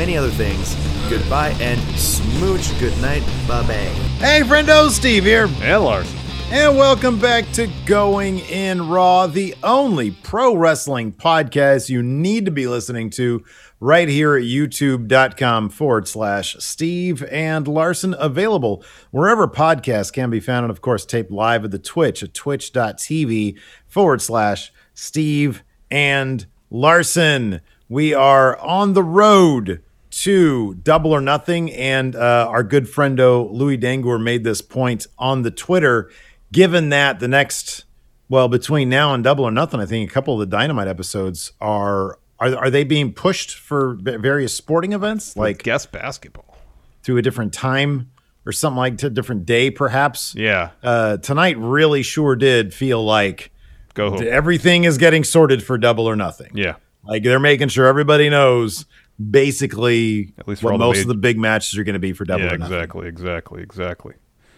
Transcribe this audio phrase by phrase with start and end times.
[0.00, 0.74] many other things.
[1.10, 2.66] Goodbye and smooch.
[2.80, 3.22] Good night.
[3.46, 3.74] Bye bye.
[4.16, 5.46] Hey, friendo, Steve here.
[5.60, 6.18] And Larson.
[6.50, 12.50] And welcome back to Going In Raw, the only pro wrestling podcast you need to
[12.50, 13.44] be listening to
[13.78, 18.14] right here at youtube.com forward slash Steve and Larson.
[18.18, 20.64] Available wherever podcasts can be found.
[20.64, 27.60] And of course, taped live at the Twitch at twitch.tv forward slash Steve and Larson.
[27.90, 31.70] We are on the road to Double or Nothing.
[31.72, 36.10] And uh, our good friendo Louis Dangour made this point on the Twitter.
[36.52, 37.84] Given that the next,
[38.28, 41.52] well, between now and Double or Nothing, I think a couple of the Dynamite episodes
[41.60, 46.58] are are are they being pushed for various sporting events, like guest basketball,
[47.04, 48.10] to a different time
[48.46, 50.34] or something like to a different day, perhaps?
[50.34, 50.70] Yeah.
[50.82, 53.52] Uh, tonight really sure did feel like
[53.94, 54.22] Go home.
[54.26, 56.50] everything is getting sorted for Double or Nothing.
[56.54, 56.76] Yeah.
[57.04, 58.86] Like they're making sure everybody knows
[59.20, 62.12] basically At least what all the most of the big matches are going to be
[62.12, 64.14] for Double yeah, exactly, exactly, exactly.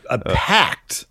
[0.08, 1.06] A uh, packed,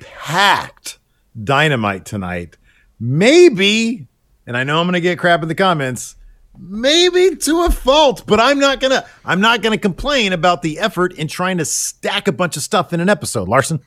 [0.00, 0.98] packed
[1.42, 2.56] dynamite tonight.
[2.98, 4.08] Maybe,
[4.46, 6.16] and I know I'm going to get crap in the comments.
[6.60, 9.06] Maybe to a fault, but I'm not gonna.
[9.24, 12.92] I'm not gonna complain about the effort in trying to stack a bunch of stuff
[12.92, 13.46] in an episode.
[13.46, 13.78] Larson,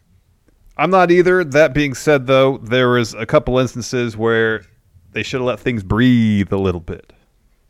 [0.78, 1.44] I'm not either.
[1.44, 4.64] That being said, though, there was a couple instances where
[5.12, 7.12] they should have let things breathe a little bit.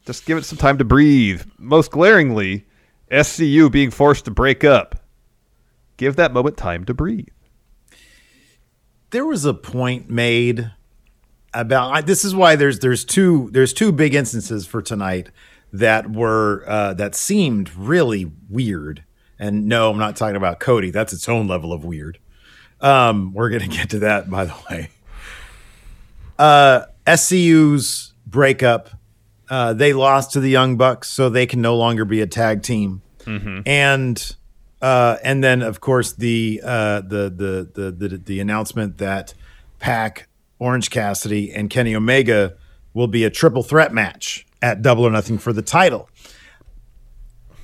[0.06, 1.44] Just give it some time to breathe.
[1.57, 2.66] Most glaringly,
[3.12, 4.95] SCU being forced to break up.
[5.97, 7.27] Give that moment time to breathe.
[9.12, 10.71] there was a point made
[11.53, 15.30] about I, this is why there's there's two there's two big instances for tonight
[15.74, 19.03] that were uh, that seemed really weird.
[19.38, 20.92] And no, I'm not talking about Cody.
[20.92, 22.19] That's its own level of weird.
[22.80, 24.89] Um, we're gonna get to that, by the way.
[26.39, 28.89] Uh, SCU's breakup.
[29.51, 32.63] Uh, they lost to the Young Bucks, so they can no longer be a tag
[32.63, 33.01] team.
[33.68, 34.36] And
[34.81, 39.33] uh, and then of course the uh, the, the the the the announcement that
[39.80, 42.56] Pac, Orange Cassidy, and Kenny Omega
[42.94, 46.09] will be a triple threat match at Double or Nothing for the title.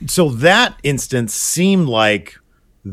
[0.08, 2.38] So that instance seemed like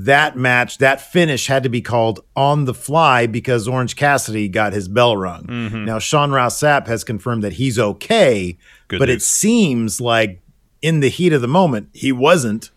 [0.03, 4.73] that match, that finish had to be called on the fly because Orange Cassidy got
[4.73, 5.45] his bell rung.
[5.45, 5.85] Mm-hmm.
[5.85, 8.59] Now, Sean Ross Sapp has confirmed that he's okay,
[8.89, 10.41] Good but it seems like
[10.83, 12.71] in the heat of the moment, he wasn't,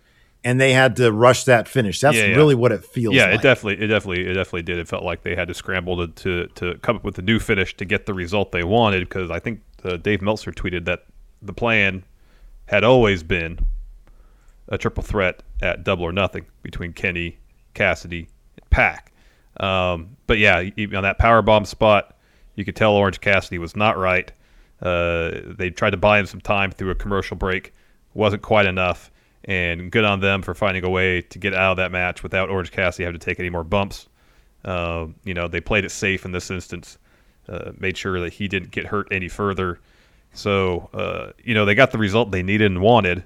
[0.43, 1.99] and they had to rush that finish.
[1.99, 2.35] That's Yeah, yeah.
[2.35, 3.39] really what it feels yeah, like.
[3.39, 4.77] it definitely, it definitely, it definitely did.
[4.77, 7.39] It felt like they had to scramble to to, to come up with a new
[7.39, 8.99] finish to get the result they wanted.
[9.09, 11.05] Because I think uh, Dave Meltzer tweeted that
[11.41, 12.03] the plan
[12.67, 13.59] had always been
[14.69, 17.37] a triple threat at Double or Nothing between Kenny,
[17.73, 18.27] Cassidy,
[18.57, 19.11] and Pac.
[19.59, 20.57] Um, but yeah,
[20.95, 22.15] on that power bomb spot,
[22.55, 24.31] you could tell Orange Cassidy was not right.
[24.81, 27.73] Uh, they tried to buy him some time through a commercial break,
[28.13, 29.11] wasn't quite enough,
[29.45, 32.49] and good on them for finding a way to get out of that match without
[32.49, 34.07] Orange Cassidy having to take any more bumps.
[34.65, 36.97] Uh, you know, they played it safe in this instance,
[37.47, 39.79] uh, made sure that he didn't get hurt any further.
[40.33, 43.23] So, uh, you know, they got the result they needed and wanted.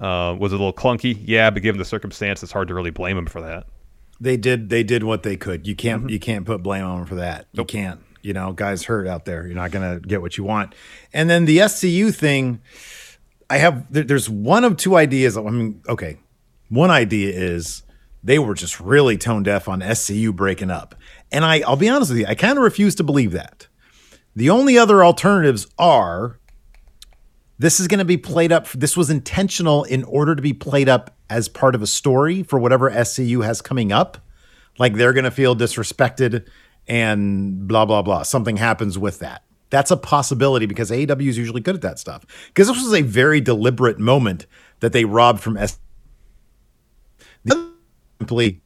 [0.00, 1.20] Uh, was a little clunky?
[1.24, 3.66] Yeah, but given the circumstance, it's hard to really blame him for that.
[4.20, 5.66] they did they did what they could.
[5.66, 5.80] You Mm-hmm.
[6.00, 7.46] can't you can't put blame on them for that.
[7.52, 8.00] You can't.
[8.22, 9.44] You know, guys hurt out there.
[9.46, 10.74] You're not gonna get what you want.
[11.12, 12.60] And then the SCU thing,
[13.50, 15.36] I have there, there's one of two ideas.
[15.36, 16.18] I mean, okay,
[16.68, 17.82] one idea is
[18.22, 20.94] they were just really tone deaf on SCU breaking up,
[21.32, 23.66] and I I'll be honest with you, I kind of refuse to believe that.
[24.36, 26.38] The only other alternatives are
[27.58, 28.68] this is going to be played up.
[28.70, 32.58] This was intentional in order to be played up as part of a story for
[32.58, 34.18] whatever SCU has coming up.
[34.78, 36.46] Like they're going to feel disrespected
[36.88, 38.22] and blah, blah, blah.
[38.22, 39.42] Something happens with that.
[39.70, 42.26] That's a possibility because AEW is usually good at that stuff.
[42.48, 44.46] Because this was a very deliberate moment
[44.80, 45.78] that they robbed from S.
[48.18, 48.60] Simply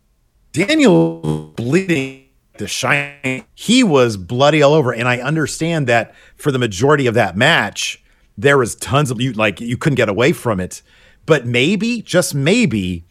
[0.52, 2.24] Daniel bleeding
[2.58, 3.44] the shine.
[3.54, 8.02] He was bloody all over, and I understand that for the majority of that match,
[8.38, 10.82] there was tons of you like you couldn't get away from it.
[11.24, 13.04] But maybe, just maybe,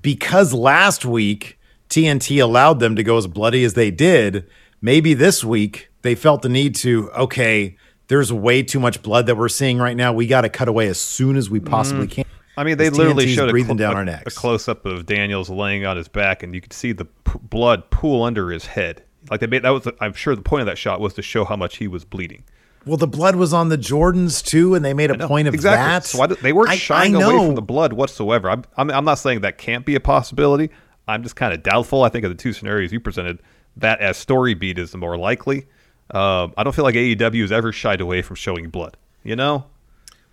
[0.00, 1.58] because last week
[1.88, 4.48] TNT allowed them to go as bloody as they did,
[4.80, 7.76] maybe this week they felt the need to, okay,
[8.08, 10.12] there's way too much blood that we're seeing right now.
[10.12, 12.10] We got to cut away as soon as we possibly mm.
[12.10, 12.24] can.
[12.56, 14.86] I mean, they literally TNT 's showed a, breathing cl- down our a close up
[14.86, 18.50] of Daniels laying on his back, and you could see the p- blood pool under
[18.50, 19.02] his head.
[19.30, 21.44] Like they made that was, I'm sure the point of that shot was to show
[21.44, 22.44] how much he was bleeding.
[22.86, 25.84] Well, the blood was on the Jordans too, and they made a point of exactly.
[25.84, 26.04] that.
[26.04, 28.48] So I, they weren't I- shying I away from the blood whatsoever.
[28.48, 30.70] I'm, I'm, I'm not saying that can't be a possibility.
[31.08, 32.04] I'm just kind of doubtful.
[32.04, 33.40] I think of the two scenarios you presented,
[33.76, 35.66] that as story beat is the more likely.
[36.12, 38.96] Um, I don't feel like AEW has ever shied away from showing blood.
[39.24, 39.66] You know,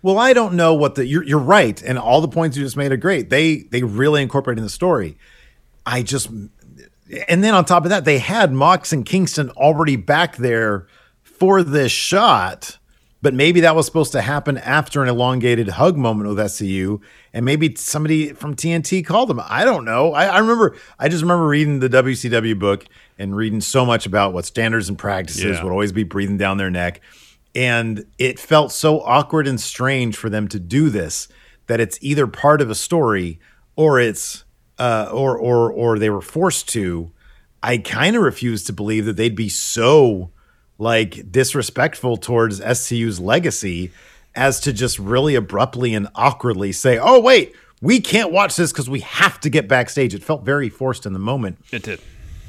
[0.02, 2.76] Well, I don't know what the you're you're right, and all the points you just
[2.76, 3.30] made are great.
[3.30, 5.18] They they really incorporate in the story.
[5.84, 6.28] I just
[7.28, 10.86] and then on top of that, they had Mox and Kingston already back there
[11.44, 12.78] for this shot,
[13.20, 17.02] but maybe that was supposed to happen after an elongated hug moment with SCU,
[17.34, 19.40] and maybe somebody from TNT called them.
[19.44, 20.14] I don't know.
[20.14, 20.74] I, I remember.
[20.98, 22.86] I just remember reading the WCW book
[23.18, 25.62] and reading so much about what standards and practices Yeah.
[25.62, 27.02] would always be breathing down their neck.
[27.54, 31.28] And it felt so awkward and strange for them to do this
[31.66, 33.38] that it's either part of a story
[33.76, 34.44] or it's
[34.78, 37.12] uh, or or or they were forced to.
[37.62, 40.30] I kind of refuse to believe that they'd be so
[40.78, 43.90] like disrespectful towards SCU's legacy
[44.34, 48.90] as to just really abruptly and awkwardly say, "Oh wait, we can't watch this because
[48.90, 51.58] we have to get backstage." It felt very forced in the moment.
[51.72, 52.00] it did.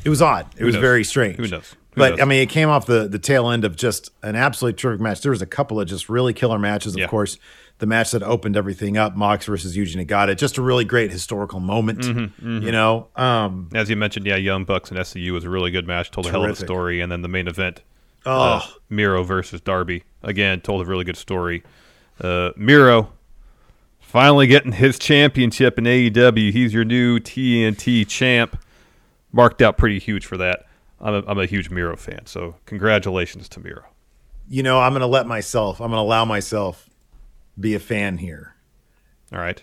[0.04, 0.48] It was odd.
[0.58, 0.82] It was knows?
[0.82, 1.38] very strange.
[1.38, 1.72] Who knows?
[1.72, 2.22] Who but knows?
[2.22, 5.22] I mean, it came off the the tail end of just an absolutely terrific match.
[5.22, 6.94] There was a couple of just really killer matches.
[6.94, 7.08] Of Yeah.
[7.08, 7.38] course,
[7.80, 11.60] the match that opened everything up, Mox versus Yuji Nagata, just a really great historical
[11.60, 12.00] moment.
[12.00, 15.72] Mm-hmm, You know, um, As you mentioned, yeah, Young Bucks and SCU was a really
[15.72, 16.10] good match.
[16.12, 17.82] Told a hell of a story, and then the main event,
[18.26, 21.64] oh, uh, Miro versus Darby, again told a really good story.
[22.20, 23.12] Uh, Miro
[24.00, 26.52] finally getting his championship in AEW.
[26.52, 28.58] He's your new TNT champ.
[29.32, 30.66] Marked out pretty huge for that.
[31.02, 33.84] I'm a, I'm a huge Miro fan, so congratulations to Miro.
[34.48, 35.82] you know, I'm going to let myself.
[35.82, 36.90] I'm going to allow myself
[37.60, 38.56] be a fan here.
[39.34, 39.62] All right,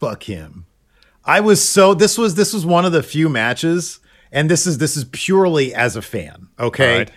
[0.00, 0.66] fuck him.
[1.24, 4.00] I was so this was this was one of the few matches,
[4.32, 6.48] and this is this is purely as a fan.
[6.58, 6.98] Okay.
[6.98, 7.10] Right.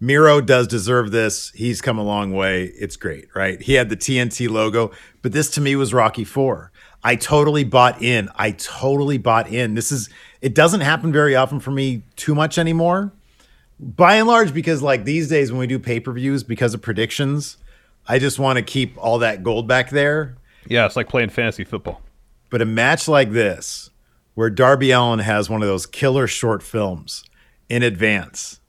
[0.00, 1.50] Miro does deserve this.
[1.50, 2.64] He's come a long way.
[2.64, 3.60] It's great, right?
[3.60, 4.90] He had the TNT logo,
[5.22, 6.70] but this to me was Rocky 4.
[7.02, 8.28] I totally bought in.
[8.36, 9.74] I totally bought in.
[9.74, 10.10] This is
[10.40, 13.12] it doesn't happen very often for me too much anymore.
[13.78, 17.56] By and large because like these days when we do pay-per-views because of predictions,
[18.08, 20.36] I just want to keep all that gold back there.
[20.66, 22.02] yeah, it's like playing fantasy football.
[22.50, 23.90] But a match like this,
[24.34, 27.24] where Darby Allin has one of those killer short films
[27.68, 28.60] in advance,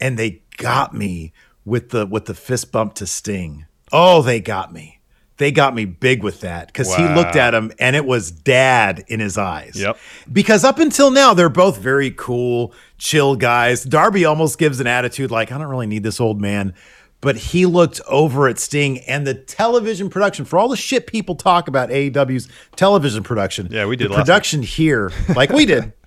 [0.00, 1.32] and they got me
[1.64, 3.64] with the with the fist bump to Sting.
[3.90, 5.00] Oh, they got me.
[5.38, 9.04] they got me big with that because he looked at him and it was dad
[9.08, 9.76] in his eyes.
[9.76, 9.96] Yep.
[10.30, 13.84] Because up until now, they're both very cool, chill guys.
[13.84, 16.74] Darby almost gives an attitude like, I don't really need this old man.
[17.20, 21.34] But he looked over at Sting and the television production for all the shit people
[21.34, 23.68] talk about AEW's television production.
[23.70, 25.92] Yeah, we did production here, like we did.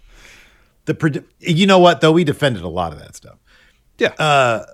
[0.85, 3.37] The produ- you know what though we defended a lot of that stuff
[4.01, 4.13] Yeah.
[4.17, 4.65] Uh,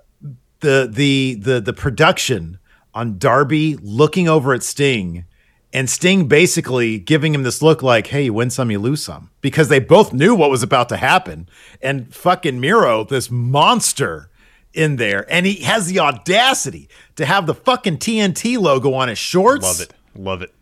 [0.60, 2.58] the the the the production
[2.94, 5.26] on Darby looking over at Sting
[5.70, 9.30] and Sting basically giving him this look like, "Hey, you win some, you lose some,"
[9.42, 11.46] because they both knew what was about to happen.
[11.82, 14.30] And fucking Miro, this monster
[14.72, 19.18] in there, and he has the audacity to have the fucking TNT logo on his
[19.18, 19.62] shorts.
[19.64, 19.94] Love it.
[20.14, 20.54] Love it.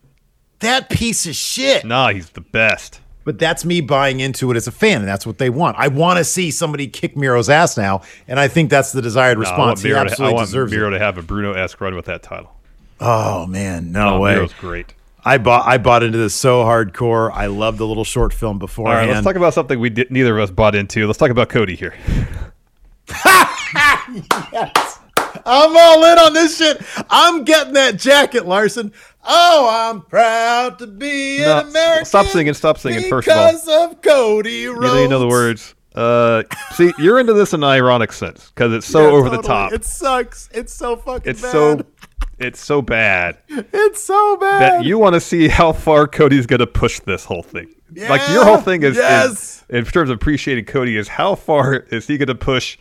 [0.59, 1.85] That piece of shit.
[1.85, 3.01] Nah, he's the best.
[3.27, 5.77] But that's me buying into it as a fan, and that's what they want.
[5.79, 9.37] I want to see somebody kick Miro's ass now, and I think that's the desired
[9.37, 9.83] I want response.
[9.83, 10.91] he Miro, to, I absolutely want deserves Miro it.
[10.93, 12.55] to have a Bruno-esque run with that title.
[13.01, 14.37] Oh man, no Oh, way.
[14.37, 14.95] Miro's great.
[15.25, 17.33] I bought I bought into this so hardcore.
[17.33, 19.09] I loved the little short film All beforehand.
[19.09, 21.05] right, let's talk about something we did, neither of us bought into.
[21.07, 21.95] Let's talk about Cody here.
[24.53, 25.01] Yes.
[25.45, 26.81] I'm all in on this shit.
[27.11, 28.93] I'm getting that jacket, Larson.
[29.29, 32.05] Oh, I'm proud to be No, an American.
[32.05, 33.47] stop singing, stop singing, first of all.
[33.53, 34.77] because of Cody Rhodes.
[34.81, 35.75] You don't even know the words.
[35.95, 36.43] Uh,
[36.75, 39.73] see, you're into this in an ironic sense because it's so Yeah, over the top.
[39.73, 40.49] It sucks.
[40.53, 41.53] It's so fucking It's bad.
[41.53, 41.87] so,
[42.39, 44.61] it's so bad it's so bad.
[44.61, 47.75] that you want to see how far Cody's going to push this whole thing.
[47.97, 52.07] like your whole thing is, is- in terms of appreciating Cody, is how far is
[52.07, 52.77] he going to push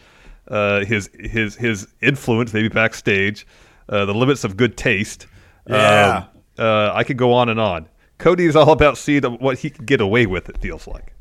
[0.50, 3.48] uh, his his his influence, maybe backstage,
[3.88, 5.26] uh, the limits of good taste.
[5.70, 6.18] Yeah.
[6.18, 6.26] Um,
[6.58, 7.88] uh, I could go on and on.
[8.18, 10.50] Cody is all about seeing what he can get away with.
[10.50, 11.14] It feels like.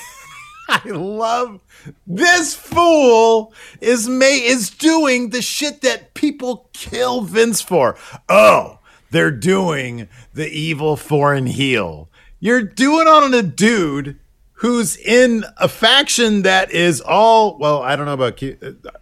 [0.67, 1.62] I love
[2.05, 7.98] this fool is may is doing the shit that people kill Vince for.
[8.29, 8.79] Oh,
[9.12, 12.10] they're doing the evil foreign heel.
[12.39, 14.20] You're doing on a dude
[14.53, 17.82] who's in a faction that is all well.
[17.82, 18.41] I don't know about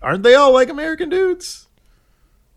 [0.02, 1.68] aren't they all like American dudes?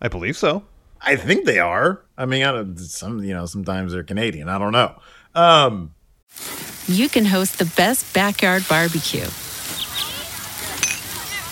[0.01, 0.65] I believe so.
[1.07, 2.03] I think they are.
[2.17, 4.49] I mean, I some you know sometimes they're Canadian.
[4.49, 4.95] I don't know.
[5.35, 5.95] Um,
[6.87, 9.27] you can host the best backyard barbecue.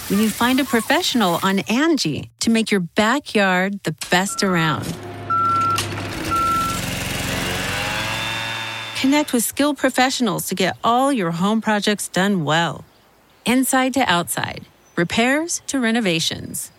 [0.08, 4.84] When you find a professional on Angie to make your backyard the best around.
[9.00, 12.84] Connect with skilled professionals to get all your home projects done well.
[13.44, 14.66] Inside to outside,
[14.96, 16.70] repairs to renovations.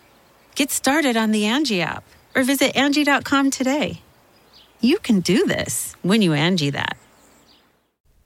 [0.54, 4.00] Get started on the Angie app or visit Angie.com today.
[4.80, 6.96] You can do this when you Angie that.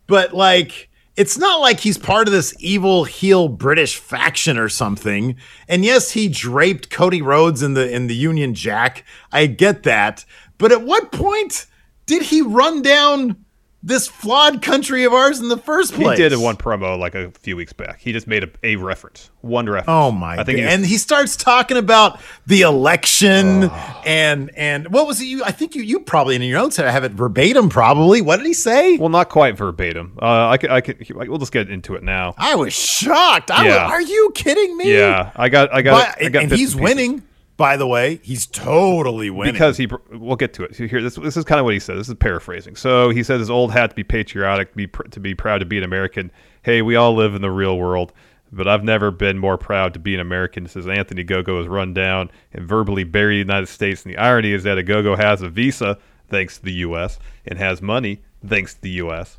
[0.09, 5.37] but like it's not like he's part of this evil heel British faction or something.
[5.69, 9.05] And yes, he draped Cody Rhodes in the in the Union Jack.
[9.33, 10.25] I get that.
[10.59, 11.67] But at what point
[12.07, 13.45] did he run down
[13.83, 16.19] this flawed country of ours in the first place.
[16.19, 18.01] He did in one promo like a few weeks back.
[18.01, 19.87] He just made a, a reference, one reference.
[19.89, 20.33] Oh my!
[20.33, 20.57] I think God.
[20.59, 23.71] he was- and he starts talking about the election
[24.05, 25.27] and and what was it?
[25.27, 27.69] You, I think you you probably in your own notes have it verbatim.
[27.69, 28.21] Probably.
[28.21, 28.97] What did he say?
[28.99, 30.19] well, not quite verbatim.
[30.21, 32.35] Uh, I could, I could, we'll just get into it now.
[32.37, 33.51] I was shocked.
[33.51, 33.85] I Yeah.
[33.85, 34.93] was, are you kidding me?
[34.93, 36.81] Yeah, I got, I got, But- I got and bits he's pieces.
[36.81, 37.23] winning.
[37.59, 39.89] By the way, he's totally winning because he.
[40.13, 40.77] We'll get to it.
[40.77, 41.99] Here, this, this is kind of what he said.
[41.99, 42.77] This is paraphrasing.
[42.77, 45.67] So he says his old hat to be patriotic, be pr- to be proud to
[45.67, 46.31] be an American.
[46.63, 48.13] Hey, we all live in the real world,
[48.53, 50.69] but I've never been more proud to be an American.
[50.69, 54.05] Says Anthony Ogogo is run down and verbally buried the United States.
[54.05, 55.99] And the irony is that Ogogo has a visa
[56.29, 57.19] thanks to the U.S.
[57.45, 59.37] and has money thanks to the U.S.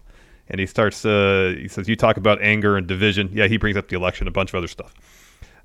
[0.49, 1.05] And he starts.
[1.05, 4.27] Uh, he says, "You talk about anger and division." Yeah, he brings up the election,
[4.27, 4.93] a bunch of other stuff.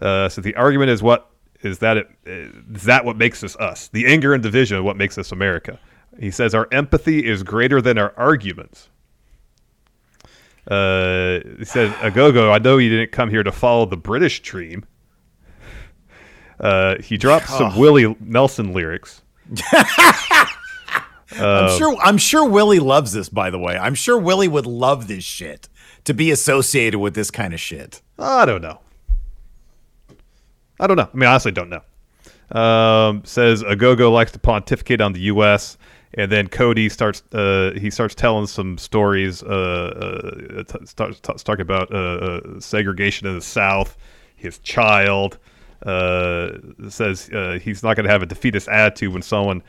[0.00, 1.30] Uh, so the argument is what
[1.64, 3.88] is that it is that what makes us us?
[3.88, 5.78] The anger and division of what makes us America.
[6.18, 8.88] He says our empathy is greater than our arguments.
[10.66, 14.86] Uh, he says, Ogogo, I know you didn't come here to follow the British dream.
[16.58, 19.22] Uh, he drops some Willie Nelson lyrics.
[21.32, 21.96] I'm sure.
[22.00, 23.28] I'm sure Willie loves this.
[23.28, 25.68] By the way, I'm sure Willie would love this shit
[26.04, 28.02] to be associated with this kind of shit.
[28.18, 28.80] I don't know.
[30.80, 31.08] I don't know.
[31.12, 31.82] I mean, I honestly don't know.
[32.50, 35.78] Um, says Ogogo likes to pontificate on the U.S.
[36.16, 37.22] And then Cody starts.
[37.32, 39.42] Uh, he starts telling some stories.
[39.42, 39.46] Uh,
[40.58, 43.96] uh, t- starts t- talking about uh, uh, segregation in the South.
[44.36, 45.38] His child
[45.84, 46.52] uh,
[46.88, 47.30] says
[47.62, 49.62] he's not going to have a defeatist attitude when someone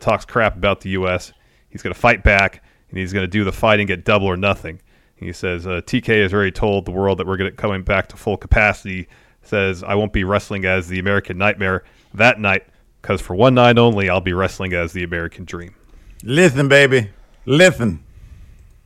[0.00, 1.32] talks crap about the U.S.
[1.70, 4.36] He's going to fight back, and he's going to do the fighting, get double or
[4.36, 4.80] nothing.
[5.16, 8.36] He says TK has already told the world that we're going coming back to full
[8.36, 9.08] capacity.
[9.42, 12.66] Says I won't be wrestling as the American Nightmare that night
[13.00, 15.74] Because for one night only, I'll be wrestling as the American Dream.
[16.22, 17.10] Listen, baby.
[17.46, 18.04] Listen.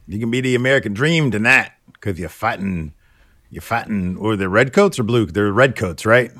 [0.06, 2.92] You can be the American dream tonight because you're fighting.
[3.50, 4.16] You're fighting.
[4.16, 5.26] Or the redcoats or blue?
[5.26, 6.30] They're redcoats, right?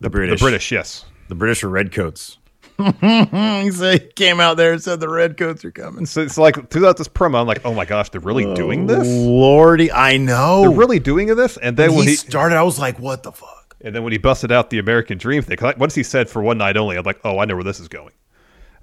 [0.00, 0.38] The British.
[0.38, 1.04] The British, yes.
[1.28, 2.38] The British are redcoats.
[3.00, 6.06] he said- he came out there and said the redcoats are coming.
[6.06, 9.06] So it's like throughout this promo, I'm like, oh my gosh, they're really doing this.
[9.06, 10.62] Lordy, I know.
[10.62, 11.56] They're really doing this.
[11.56, 13.58] And then when when he, he, started, I was like, what the fuck?
[13.80, 16.58] and then when he busted out the American Dream thing, once he said for one
[16.58, 18.12] night only, I'm like, oh, I know where this is going.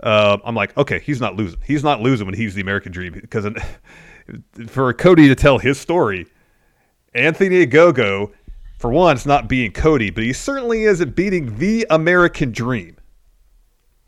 [0.01, 1.59] Uh, I'm like, okay, he's not losing.
[1.65, 3.47] He's not losing when he's the American Dream because
[4.67, 6.27] for Cody to tell his story,
[7.13, 8.31] Anthony Ogogo,
[8.77, 12.97] for one, it's not beating Cody, but he certainly isn't beating the American Dream.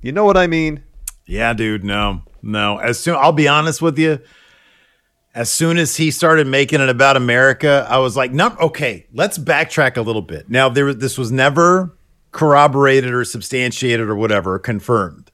[0.02, 0.84] You know what I mean?
[1.26, 1.84] Yeah, dude.
[1.84, 2.78] No, no.
[2.78, 4.20] As soon, I'll be honest with you.
[5.34, 9.38] As soon as he started making it about America, I was like, no, okay, let's
[9.38, 10.50] backtrack a little bit.
[10.50, 11.96] Now, there, this was never
[12.32, 15.32] corroborated or substantiated or whatever, confirmed.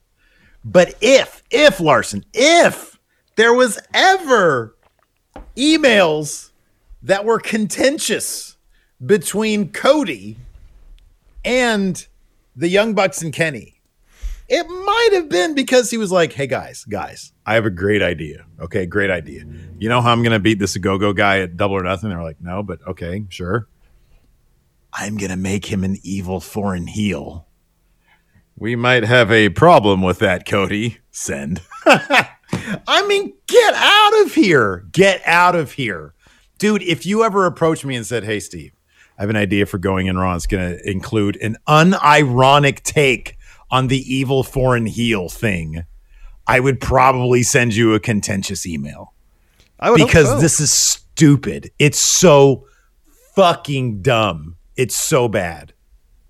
[0.65, 2.99] But if, if Larson, if
[3.35, 4.75] there was ever
[5.55, 6.51] emails
[7.01, 8.57] that were contentious
[9.05, 10.37] between Cody
[11.43, 12.05] and
[12.55, 13.72] the Young Bucks and Kenny,
[14.53, 18.03] it might have been because he was like, "Hey guys, guys, I have a great
[18.03, 18.45] idea.
[18.59, 19.45] Okay, great idea.
[19.79, 22.39] You know how I'm gonna beat this go-go guy at double or nothing?" They're like,
[22.39, 23.67] "No, but okay, sure.
[24.93, 27.47] I'm gonna make him an evil foreign heel.
[28.55, 30.99] We might have a problem with that, Cody.
[31.09, 31.61] Send.
[31.85, 34.85] I mean, get out of here.
[34.91, 36.13] Get out of here,
[36.59, 36.83] dude.
[36.83, 38.73] If you ever approached me and said, "Hey, Steve."
[39.17, 40.33] I have an idea for going in Raw.
[40.33, 43.37] It's going to include an unironic take
[43.73, 45.83] on the evil foreign heel thing.
[46.45, 49.13] I would probably send you a contentious email
[49.79, 50.39] I would because so.
[50.39, 51.71] this is stupid.
[51.79, 52.67] It's so
[53.35, 54.57] fucking dumb.
[54.77, 55.73] It's so bad.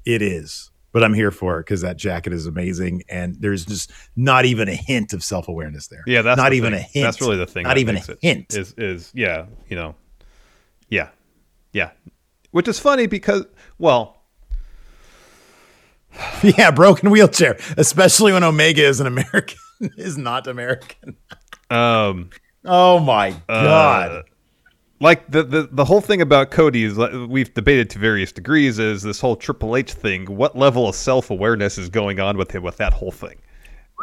[0.06, 0.72] It is.
[0.94, 4.70] But I'm here for it because that jacket is amazing, and there's just not even
[4.70, 6.04] a hint of self awareness there.
[6.06, 6.80] Yeah, that's not even thing.
[6.80, 7.04] a hint.
[7.04, 7.64] That's really the thing.
[7.64, 8.54] Not even a hint.
[8.54, 9.96] Is is yeah, you know,
[10.90, 11.10] yeah,
[11.72, 11.92] yeah.
[12.52, 13.46] Which is funny because
[13.80, 14.13] well,
[16.44, 19.58] yeah, broken wheelchair, especially when Omega is an American,
[19.98, 21.18] is not American.
[21.70, 22.30] um,
[22.66, 24.12] Oh my god.
[24.12, 24.22] uh,
[25.02, 26.98] like the, the the whole thing about Cody is
[27.28, 30.26] we've debated to various degrees is this whole Triple H thing.
[30.28, 33.42] What level of self awareness is going on with him with that whole thing?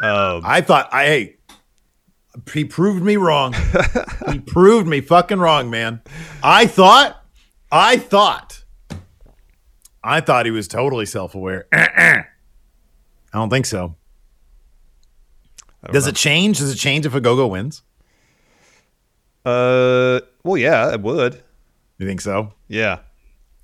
[0.03, 1.37] Um, I thought I hey,
[2.53, 3.55] he proved me wrong.
[4.31, 6.03] he proved me fucking wrong, man.
[6.43, 7.23] I thought,
[7.73, 8.60] I thought,
[10.03, 11.67] I thought he was totally self-aware.
[11.73, 12.25] I
[13.33, 13.97] don't think so.
[15.93, 16.59] Does it change?
[16.59, 17.83] Does it change if Ogogo wins?
[19.45, 21.43] uh, well, yeah, it would.
[21.99, 22.53] You think so?
[22.69, 23.01] Yeah,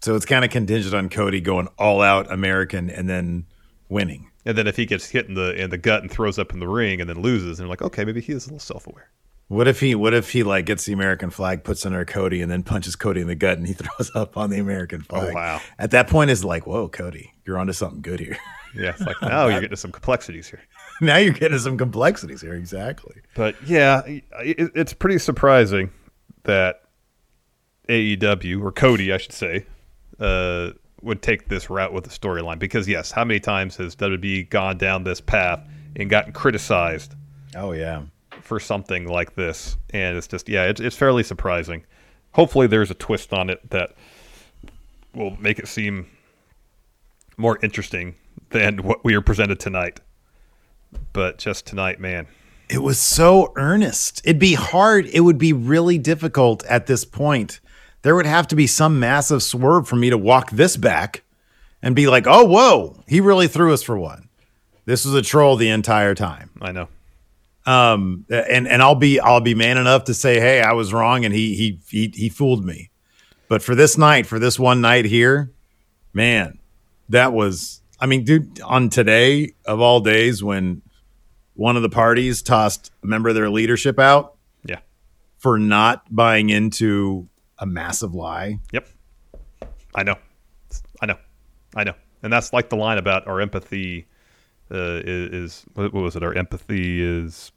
[0.03, 3.46] So it's kind of contingent on Cody going all out American and then
[3.88, 4.31] winning.
[4.44, 6.61] and then if he gets hit in the in the gut and throws up in
[6.61, 8.87] the ring and then loses, and they're like, okay, maybe he is a little self
[8.87, 9.11] aware.
[9.49, 9.95] What if he?
[9.95, 13.21] What if he like gets the American flag, puts under Cody, and then punches Cody
[13.21, 15.35] in the gut, and he throws up on the American flag?
[15.35, 15.61] wow.
[15.79, 18.39] At that point, it's like, whoa, Cody, you're onto something good here.
[18.75, 20.61] Yeah, it's like now you're getting some complexities here.
[21.01, 22.53] now you're getting some complexities here.
[22.53, 23.23] Exactly.
[23.35, 25.89] But yeah, it, it's pretty surprising
[26.43, 26.83] that
[27.89, 29.65] AEW or Cody, I should say,
[30.21, 32.59] uh, would take this route with the storyline.
[32.59, 37.15] Because yes, how many times has WWE gone down this path and gotten criticized
[37.57, 38.03] Oh yeah.
[38.47, 39.77] For something like this?
[39.91, 41.85] And it's just yeah, it's it's fairly surprising.
[42.33, 43.95] Hopefully, there's a twist on it that
[45.15, 46.07] will make it seem
[47.37, 48.15] more interesting
[48.51, 50.01] than what we are presented tonight.
[51.13, 52.27] But just tonight, man.
[52.69, 54.21] It was so earnest.
[54.25, 55.07] It'd be hard.
[55.07, 57.61] It would be really difficult at this point.
[58.03, 61.23] There would have to be some massive swerve for me to walk this back
[61.83, 64.29] and be like, "Oh, whoa, he really threw us for one."
[64.85, 66.51] This was a troll the entire time.
[66.61, 66.89] I know.
[67.66, 71.24] Um and and I'll be I'll be man enough to say hey I was wrong
[71.24, 72.90] and he he he he fooled me
[73.48, 75.50] but for this night for this one night here
[76.12, 76.59] man
[77.09, 80.83] that was I mean dude on today of all days when
[81.55, 84.81] one of the parties tossed a member of their leadership out Yeah.
[85.38, 88.88] for not buying into a massive lie Yep.
[89.94, 90.16] I know.
[91.00, 91.16] I know.
[91.74, 91.94] I know.
[92.22, 94.07] And that's like the line about our empathy
[94.70, 96.22] uh, is, is what what was it?
[96.22, 97.50] Our empathy is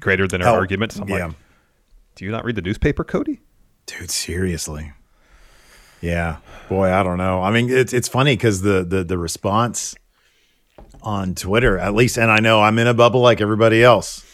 [0.00, 0.96] greater than our Oh, arguments.
[0.98, 1.26] I'm yeah.
[1.26, 1.36] like,
[2.16, 3.40] do you not read the newspaper, Cody?
[3.86, 4.92] dude seriously
[6.00, 6.38] yeah
[6.70, 9.94] boy i don't know i mean it's it's funny because the the the response
[11.02, 14.24] on twitter at least and i know i'm in a bubble like everybody else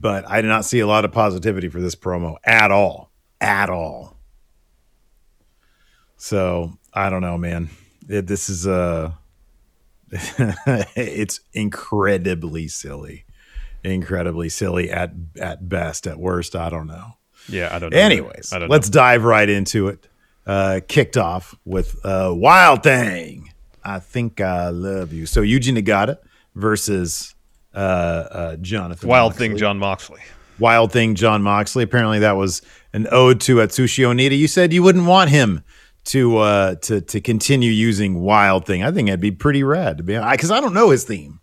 [0.00, 3.68] but i did not see a lot of positivity for this promo at all at
[3.68, 4.16] all
[6.16, 7.68] so i don't know man
[8.08, 9.12] It- this is uh
[10.96, 13.25] it's incredibly silly,
[13.84, 16.06] incredibly silly at at best.
[16.06, 17.12] At worst, I don't know.
[17.48, 17.98] Yeah, I don't know.
[17.98, 18.94] Anyways, don't let's know.
[18.94, 20.08] dive right into it.
[20.46, 23.52] Uh, kicked off with uh, Wild Thing.
[23.84, 25.26] I think I love you.
[25.26, 26.18] So Yuji Nagata
[26.54, 27.34] versus
[27.74, 29.08] uh, uh, Jonathan.
[29.08, 29.48] Wild Moxley.
[29.48, 30.20] thing, Jon Moxley.
[30.58, 31.84] Wild Thing, Jon Moxley.
[31.84, 32.62] Apparently, that was
[32.92, 34.36] an ode to Atsushi Onita.
[34.36, 35.62] You said you wouldn't want him
[36.06, 38.82] to uh, to to continue using Wild Thing.
[38.82, 40.32] I think it'd be pretty rad to be honest.
[40.38, 41.40] because I don't know his theme.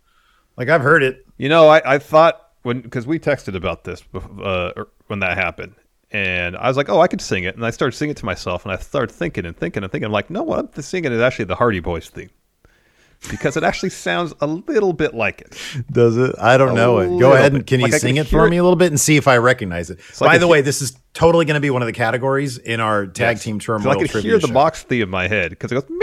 [0.58, 1.23] Like I've heard it.
[1.38, 5.38] You know, I, I thought when because we texted about this uh, er, when that
[5.38, 5.76] happened,
[6.12, 8.26] and I was like, oh, I could sing it, and I started singing it to
[8.26, 11.12] myself, and I started thinking and thinking and thinking, I'm like, no, what I'm singing
[11.12, 12.30] is actually the Hardy Boys theme
[13.32, 15.58] because it actually sounds a little bit like it.
[15.90, 16.36] Does it?
[16.40, 17.18] I don't A know it.
[17.20, 17.68] Go ahead and bit.
[17.68, 19.30] can you Like sing can it for hear me a little bit and see if
[19.30, 20.00] I recognize it.
[20.20, 21.94] like By I the he- way, this is totally going to be one of the
[21.94, 23.44] categories in our tag Yes.
[23.44, 25.98] team turmoil I can hear the box theme in my head because it goes meow,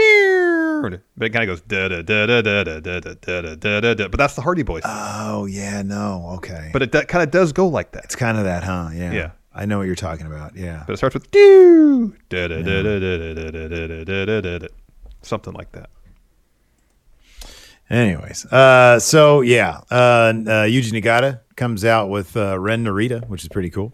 [0.81, 3.79] but it kind of goes da da da da da da da da da da
[3.79, 4.07] da da.
[4.07, 4.83] But that's the Hardy Boys.
[4.85, 6.69] Oh yeah, no, okay.
[6.73, 8.05] but it kind of does go like that.
[8.05, 8.89] it's kind of that, huh?
[8.93, 9.11] Yeah.
[9.11, 9.31] Yeah.
[9.53, 10.55] I know what you're talking about.
[10.55, 10.83] Yeah.
[10.87, 14.25] But it starts with do da da da da da da da da da da
[14.25, 14.67] da da da
[15.21, 15.89] something like that.
[17.89, 20.31] Anyways, uh, so yeah, uh, uh,
[20.65, 23.91] Yuji Nagata comes out with uh, Ren Narita, which is pretty cool.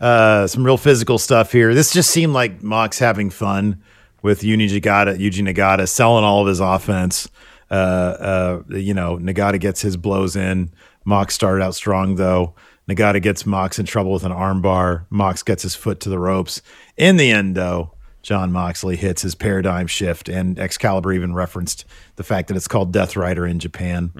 [0.00, 1.72] Uh, some real physical stuff here.
[1.72, 3.82] This just seemed like Mox having fun
[4.26, 7.30] with Yuji Nagata, Yuji Nagata selling all of his offense.
[7.70, 10.72] Uh, uh, you know, Nagata gets his blows in.
[11.04, 12.56] Mox started out strong though.
[12.90, 15.06] Nagata gets Mox in trouble with an armbar.
[15.10, 16.60] Mox gets his foot to the ropes.
[16.96, 21.84] In the end, though, Jon Moxley hits his paradigm shift, and Excalibur even referenced
[22.16, 24.10] the fact that it's called Death Rider in Japan.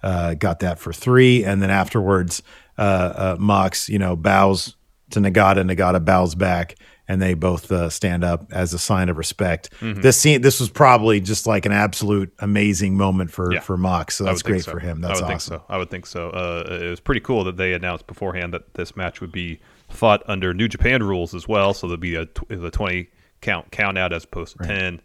[0.00, 2.40] Uh, got that for three, and then afterwards,
[2.78, 2.80] uh,
[3.16, 4.76] uh, Mox, you know, bows
[5.10, 5.68] to Nagata.
[5.68, 6.76] Nagata bows back,
[7.08, 9.70] and they both uh, stand up as a sign of respect.
[9.80, 13.60] This scene, this was probably just like an absolute amazing moment for Yeah.
[13.60, 14.16] for Mox.
[14.16, 14.72] So that's great so.
[14.72, 15.04] for him.
[15.04, 15.50] I That's would awesome.
[15.58, 15.72] think so.
[15.74, 16.30] I would think so.
[16.30, 20.22] Uh, it was pretty cool that they announced beforehand that this match would be fought
[20.26, 21.72] under New Japan rules as well.
[21.74, 23.08] So there'd be a, tw- a twenty
[23.40, 25.00] count count out as opposed to ten.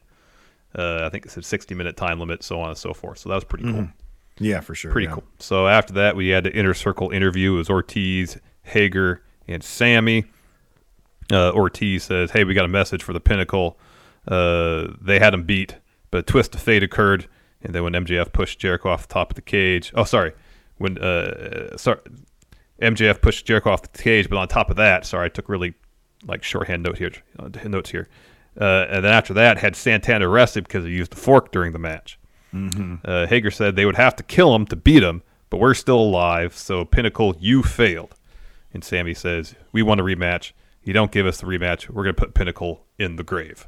[0.73, 3.19] Uh, I think it's a sixty minute time limit, so on and so forth.
[3.19, 3.89] So that was pretty cool.
[4.39, 4.91] Yeah, for sure.
[4.91, 5.13] Pretty yeah.
[5.15, 5.23] cool.
[5.37, 7.53] So after that, we had the inner circle interview.
[7.53, 10.25] It was Ortiz, Hager, and Sammy.
[11.31, 13.77] Uh, Ortiz says, "Hey, we got a message for the Pinnacle.
[14.27, 15.77] Uh, they had him beat,
[16.11, 17.27] but a twist of fate occurred,
[17.61, 19.91] and then when MJF pushed Jericho off the top of the cage.
[19.95, 20.33] Oh, sorry,
[20.77, 21.99] when uh, sorry,
[22.81, 25.73] MJF pushed Jericho off the cage, but on top of that, sorry, I took really
[26.25, 28.07] like shorthand note here, uh, notes here.
[28.59, 31.79] Uh, and then after that, had Santana arrested because he used a fork during the
[31.79, 32.19] match.
[33.05, 35.99] Uh, Hager said they would have to kill him to beat him, but we're still
[35.99, 36.53] alive.
[36.55, 38.15] So Pinnacle, you failed.
[38.73, 40.51] And Sammy says, "We want a rematch.
[40.83, 41.89] You don't give us the rematch.
[41.89, 43.67] We're going to put Pinnacle in the grave."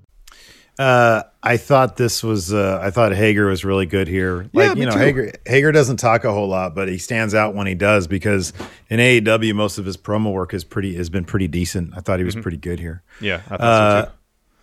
[0.79, 2.53] Uh, I thought this was.
[2.53, 4.43] Uh, I thought Hager was really good here.
[4.53, 4.99] Yeah, Like me you know, too.
[4.99, 8.53] Hager Hager doesn't talk a whole lot, but he stands out when he does because
[8.89, 11.93] in AEW most of his promo work is pretty has been pretty decent.
[11.95, 13.03] I thought he was pretty good here.
[13.17, 13.25] Mm-hmm.
[13.25, 14.11] Yeah, I thought Uh, so too.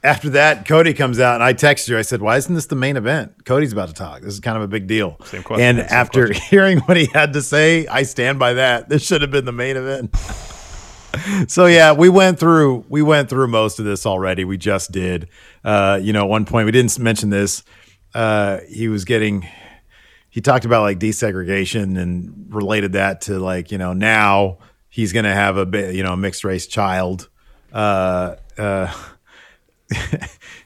[0.05, 1.99] After that, Cody comes out and I texted you.
[1.99, 3.44] I said, "Why isn't this the main event?
[3.44, 4.23] Cody's about to talk.
[4.23, 6.44] This is kind of a big deal." Same question, And same after question.
[6.51, 8.88] hearing what he had to say, I stand by that.
[8.88, 10.14] This should have been the main event.
[11.49, 14.44] so yeah, we went through we went through most of this already.
[14.44, 15.29] We just did.
[15.64, 17.62] Uh, you know, at one point we didn't mention this.
[18.14, 19.47] Uh, he was getting
[20.31, 25.35] he talked about like desegregation and related that to like you know now he's gonna
[25.35, 27.29] have a bit you know a mixed race child.
[27.73, 28.92] Uh, uh,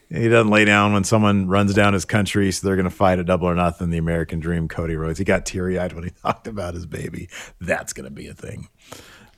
[0.09, 3.23] he doesn't lay down when someone runs down his country, so they're gonna fight a
[3.23, 3.89] double or nothing.
[3.89, 5.19] The American Dream, Cody Rhodes.
[5.19, 7.29] He got teary eyed when he talked about his baby.
[7.61, 8.67] That's gonna be a thing.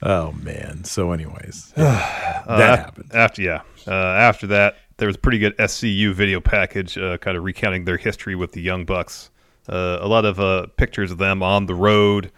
[0.02, 0.84] Oh man.
[0.84, 3.12] So, anyways, yeah, Uh, that af- happened.
[3.14, 7.36] After yeah, uh, after that, there was a pretty good SCU video package, uh, kind
[7.38, 9.30] of recounting their history with the Young Bucks.
[9.68, 12.32] Uh, a lot of uh, pictures of them on the road,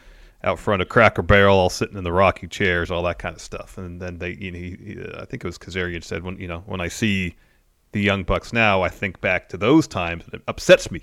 [0.44, 3.42] out front of Cracker Barrel, all sitting in the rocking chairs, all that kind of
[3.42, 3.78] stuff.
[3.78, 6.38] And then they, you know, he, he, uh, I think it was Kazarian said, when
[6.40, 7.36] you know, when I see
[7.92, 10.24] the Young Bucks now, I think back to those times.
[10.26, 11.02] and It upsets me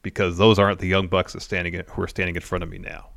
[0.00, 2.70] because those aren't the Young Bucks that standing in, who are standing in front of
[2.70, 3.08] me now.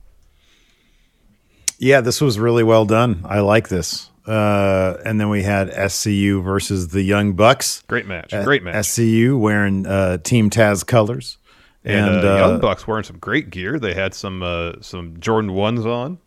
[1.78, 3.22] Yeah, this was really well done.
[3.26, 4.10] I like this.
[4.26, 7.84] Uh, and then we had SCU versus the Young Bucks.
[7.88, 8.76] Great match, Uh, great match.
[8.76, 11.38] SCU wearing uh, Team Taz colors.
[11.84, 13.78] And, And, uh, uh, Young Bucks wearing some great gear.
[13.78, 16.18] They had some uh, some Jordan ones on.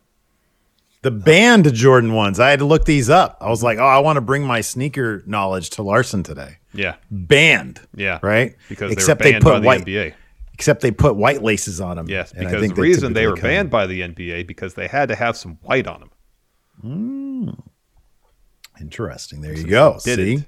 [1.01, 2.39] The banned Jordan ones.
[2.39, 3.37] I had to look these up.
[3.41, 6.57] I was like, oh, I want to bring my sneaker knowledge to Larson today.
[6.73, 7.79] Yeah, Banned.
[7.95, 8.55] yeah, Right?
[8.69, 10.13] Because Except they they were banned put by white- the NBA.
[10.59, 12.09] Except they put white laces on them.
[12.09, 14.73] Yes, And I because think the reason they were come- banned by the NBA because
[14.73, 16.09] they had to have some white on them.
[16.81, 17.49] Hmm.
[18.81, 19.39] Interesting.
[19.39, 19.99] There you go.
[20.03, 20.33] did See?
[20.35, 20.43] it.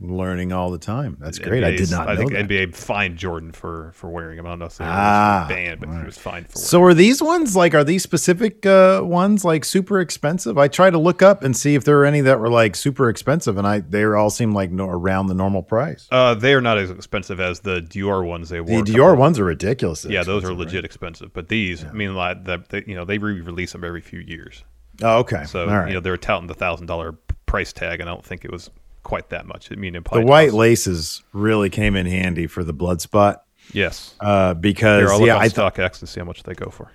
[0.00, 1.16] Learning all the time.
[1.20, 1.62] That's great.
[1.62, 2.48] I did not I think that.
[2.48, 4.44] NBA fined Jordan for for wearing them.
[4.46, 6.58] I don't know if they were Ah, banned, but he was fined for.
[6.58, 10.58] So are these ones like are these specific uh, ones like super expensive?
[10.58, 13.08] I tried to look up and see if there were any that were like super
[13.08, 16.08] expensive, and I they all seem like no, around the normal price.
[16.10, 18.80] Uh, they are not as expensive as the Dior ones they The wore.
[18.80, 20.04] a Dior ones are ridiculous.
[20.04, 21.32] Yeah, those are legit expensive.
[21.32, 24.64] But these, I mean, like the, the, you know, they re-release them every few years.
[25.02, 25.44] Oh, okay.
[25.44, 25.88] So right.
[25.88, 27.12] you know, they're touting the thousand dollar
[27.46, 28.70] price tag, and I don't think it was
[29.04, 29.70] quite that much.
[29.70, 34.14] I mean, the white laces really came in handy for the blood spot Yes.
[34.20, 36.90] uh, Here, because look yeah, I thought StockX and see how much they go for.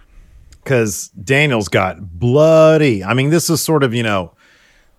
[0.63, 3.03] because Daniels got bloody.
[3.03, 4.33] I mean, this is sort of you know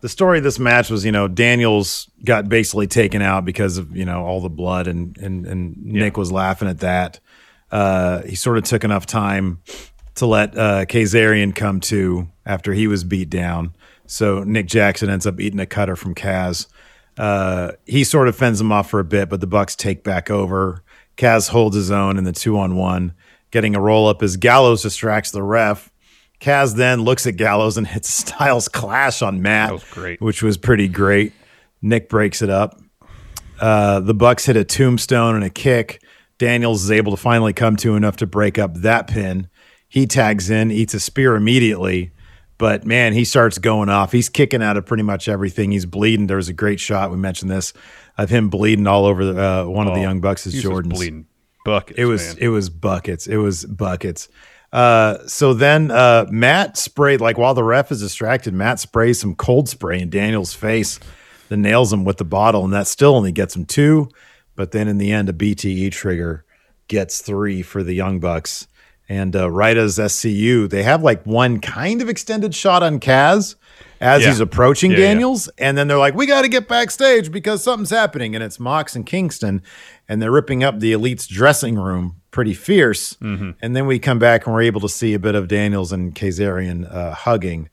[0.00, 3.94] the story of this match was you know Daniels got basically taken out because of
[3.94, 7.20] you know all the blood and and and Nick was laughing at that.
[7.70, 9.60] Uh, he sort of took enough time
[10.16, 13.74] to let uh, Kazarian come to after he was beat down.
[14.06, 16.66] So Nick Jackson ends up eating a cutter from Kaz.
[17.18, 20.30] Uh, he sort of fends him off for a bit, but the Bucks take back
[20.30, 20.82] over.
[21.16, 23.12] Kaz holds his own in the two on one,
[23.50, 25.90] getting a roll up as Gallows distracts the ref.
[26.40, 29.82] Kaz then looks at Gallows and hits Styles clash on Matt, was
[30.20, 31.32] which was pretty great.
[31.82, 32.80] Nick breaks it up.
[33.60, 36.02] Uh, the Bucks hit a tombstone and a kick.
[36.38, 39.48] Daniels is able to finally come to enough to break up that pin.
[39.88, 42.12] He tags in, eats a spear immediately,
[42.60, 44.12] but man, he starts going off.
[44.12, 45.72] He's kicking out of pretty much everything.
[45.72, 46.28] He's bleeding.
[46.28, 47.10] There was a great shot.
[47.10, 47.72] We mentioned this
[48.16, 50.90] of him bleeding all over the, uh, one of the Oh, young Bucks' Jordans.
[50.90, 51.26] bleeding
[51.64, 51.98] buckets.
[51.98, 52.36] It was man.
[52.44, 53.26] it was buckets.
[53.26, 54.28] It was buckets.
[54.72, 59.34] Uh, so then uh, Matt sprayed like while the ref is distracted, Matt sprays some
[59.34, 61.00] cold spray in Daniel's face,
[61.48, 64.08] then nails him with the bottle, and that still only gets him two.
[64.54, 66.44] But then in the end, a BTE trigger
[66.88, 68.68] gets three for the Young Bucks.
[69.10, 73.56] And uh, right as SCU, they have like one kind of extended shot on Kaz
[74.00, 74.28] as Yeah.
[74.28, 75.04] he's approaching Yeah, yeah.
[75.08, 75.48] Daniels.
[75.58, 78.36] And then they're like, we got to get backstage because something's happening.
[78.36, 79.62] And it's Mox and Kingston.
[80.08, 83.14] And they're ripping up the Elite's dressing room pretty fierce.
[83.14, 83.50] Mm-hmm.
[83.60, 86.14] And then we come back and we're able to see a bit of Daniels and
[86.14, 87.68] Kazarian uh, hugging.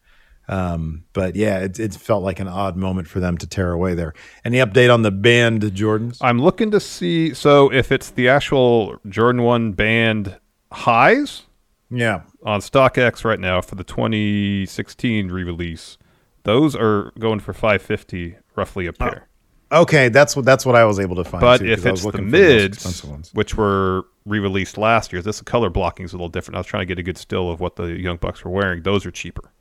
[0.50, 3.94] Um, but yeah, it, it felt like an odd moment for them to tear away
[3.94, 4.14] there.
[4.44, 6.18] Any update on the banned Jordans?
[6.22, 7.36] I'm looking to see.
[7.36, 10.38] So if it's the actual Jordan One banned
[10.72, 11.44] highs
[11.90, 12.22] Yeah.
[12.44, 15.98] on StockX right now for the 2016 re-release,
[16.44, 19.28] those are going for 550 roughly a pair.
[19.70, 21.42] Okay, that's what that's what I was able to find.
[21.42, 23.04] But too, if it's the mids,
[23.34, 26.56] which were re-released last year, this color blocking is a little different.
[26.56, 28.84] I was trying to get a good still of what the Young Bucks were wearing.
[28.84, 29.52] Those are cheaper.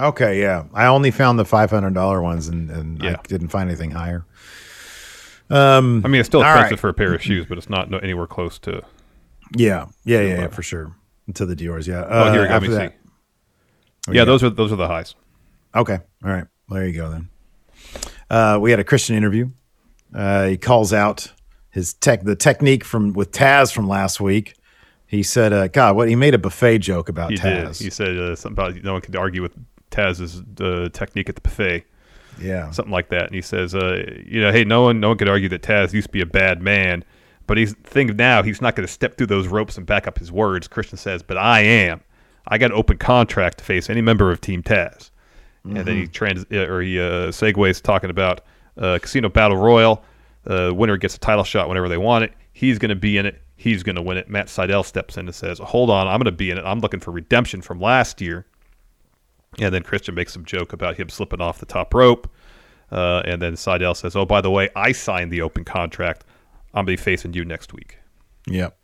[0.00, 0.64] Okay, yeah.
[0.74, 3.16] I only found the five hundred dollar ones, and, and Yeah.
[3.18, 4.24] I didn't find anything higher.
[5.48, 6.80] Um, I mean, it's still expensive right.
[6.80, 8.82] for a pair of shoes, but it's not anywhere close to.
[9.54, 10.92] Yeah, yeah, yeah, yeah, for sure.
[11.34, 12.04] To the Dior's, yeah.
[12.08, 12.66] Oh, here we Uh, go.
[12.66, 14.12] Let that- see.
[14.14, 15.14] Yeah, those are those are the highs.
[15.74, 15.98] Okay.
[16.24, 16.44] All right.
[16.68, 17.28] There you go then.
[18.30, 19.50] Uh, we had a Christian interview.
[20.14, 21.32] Uh, he calls out
[21.70, 24.54] his tech, the technique from with Taz from last week.
[25.08, 27.78] He said, uh, "God, what?" He made a buffet joke about He Taz.
[27.78, 27.84] did.
[27.84, 29.52] He said uh, something about no one could argue with
[29.90, 31.84] Taz's uh, technique at the buffet.
[32.40, 32.70] Yeah.
[32.70, 33.24] something like that.
[33.24, 35.94] And he says, uh, you know, hey, no one, no one could argue that Taz
[35.94, 37.02] used to be a bad man,
[37.46, 40.18] but he's think now he's not going to step through those ropes and back up
[40.18, 40.68] his words.
[40.68, 42.00] Christian says, but I am.
[42.48, 45.10] I got an open contract to face any member of Team Taz.
[45.64, 48.42] And then he trans uh, or he uh, segues talking about
[48.76, 50.02] uh, Casino Battle Royale.
[50.46, 52.32] Uh, winner gets a title shot whenever they want it.
[52.52, 53.42] He's going to be in it.
[53.56, 54.28] He's going to win it.
[54.28, 56.64] Matt Sydal steps in and says, "Hold on, I'm going to be in it.
[56.64, 58.46] I'm looking for redemption from last year."
[59.58, 62.30] And then Christian makes some joke about him slipping off the top rope.
[62.92, 66.24] Uh, and then Seidel says, "Oh, by the way, I signed the open contract.
[66.76, 67.98] I'm gonna be facing you next week."
[68.46, 68.76] Yep.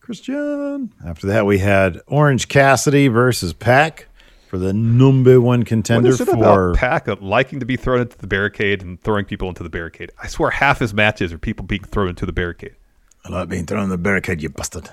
[0.00, 0.92] Christian.
[1.04, 4.08] After that, we had Orange Cassidy versus Pac
[4.48, 6.70] for the number one contender is it for.
[6.70, 10.12] about Pac liking to be thrown into the barricade and throwing people into the barricade?
[10.22, 12.76] I swear, half his matches are people being thrown into the barricade.
[13.24, 14.88] I like being thrown in the barricade, you bastard.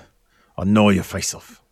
[0.58, 1.62] I'll gnaw your face off.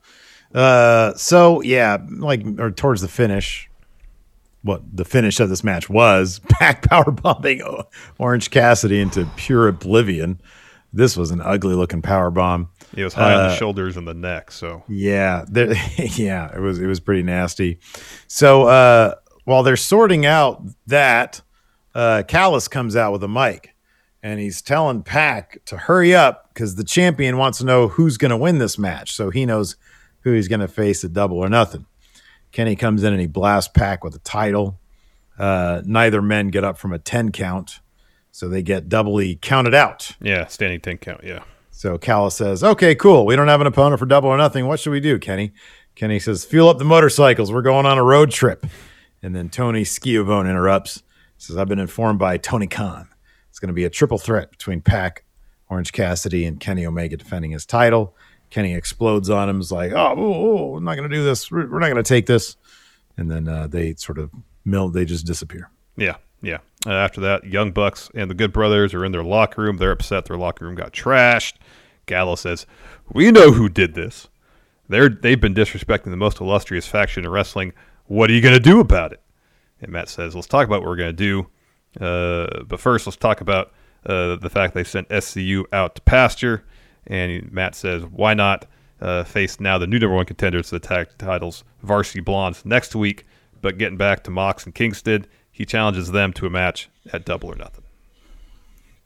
[0.54, 3.68] Uh, so yeah, like or towards the finish,
[4.62, 7.62] what the finish of this match was Pac power bombing
[8.18, 10.40] Orange Cassidy into pure oblivion.
[10.92, 12.68] This was an ugly looking power bomb.
[12.94, 14.50] It was high on Uh, the shoulders and the neck.
[14.52, 17.78] So Yeah, there, yeah, it was it was pretty nasty.
[18.28, 21.40] So uh, while they're sorting out that,
[21.94, 23.74] uh, Callis comes out with a mic,
[24.22, 28.30] and he's telling Pac to hurry up because the champion wants to know who's going
[28.30, 29.76] to win this match, so he knows
[30.20, 31.86] who he's going to face at Double or Nothing.
[32.52, 34.78] Kenny comes in and he blasts Pac with a title.
[35.38, 37.80] Uh, neither men get up from a ten count,
[38.30, 40.12] so they get doubly counted out.
[40.20, 41.24] Yeah, standing 10 count.
[41.24, 41.42] Yeah.
[41.70, 43.24] So Callis says, "Okay, cool.
[43.26, 44.66] We don't have an opponent for Double or Nothing.
[44.66, 45.52] What should we do, Kenny?"
[45.94, 47.50] Kenny says, "Fuel up the motorcycles.
[47.50, 48.66] We're going on a road trip."
[49.22, 51.02] And then Tony Schiavone interrupts.
[51.38, 53.08] Says, "I've been informed by Tony Khan.
[53.48, 55.24] It's going to be a triple threat between Pac,
[55.68, 58.14] Orange Cassidy, and Kenny Omega defending his title."
[58.52, 59.60] Kenny explodes on him.
[59.60, 61.50] Is like, "Oh, oh, oh, we're not going to do this.
[61.50, 62.56] We're we're not going to take this."
[63.16, 64.30] And then uh, they sort of
[64.66, 64.90] mill.
[64.90, 65.70] They just disappear.
[65.96, 66.58] Yeah, yeah.
[66.86, 69.78] Uh, after that, Young Bucks and the Good Brothers are in their locker room.
[69.78, 70.26] They're upset.
[70.26, 71.54] Their locker room got trashed.
[72.04, 72.66] Gallows says,
[73.10, 74.28] "We know who did this.
[74.86, 77.72] They're they've been disrespecting the most illustrious faction in wrestling.
[78.04, 79.22] What are you going to do about it?"
[79.80, 81.46] And Matt says, "Let's talk about what we're going to
[81.96, 82.04] do.
[82.04, 83.72] Uh, but first, let's talk about
[84.04, 86.64] uh, the fact they sent SCU out to pasture."
[87.06, 88.66] And Matt says, "Why not
[89.00, 92.94] uh, face now the new number one contenders to the tag titles, Varsity Blondes, next
[92.94, 93.26] week?"
[93.60, 97.48] But getting back to Mox and Kingston, he challenges them to a match at Double
[97.48, 97.84] or Nothing.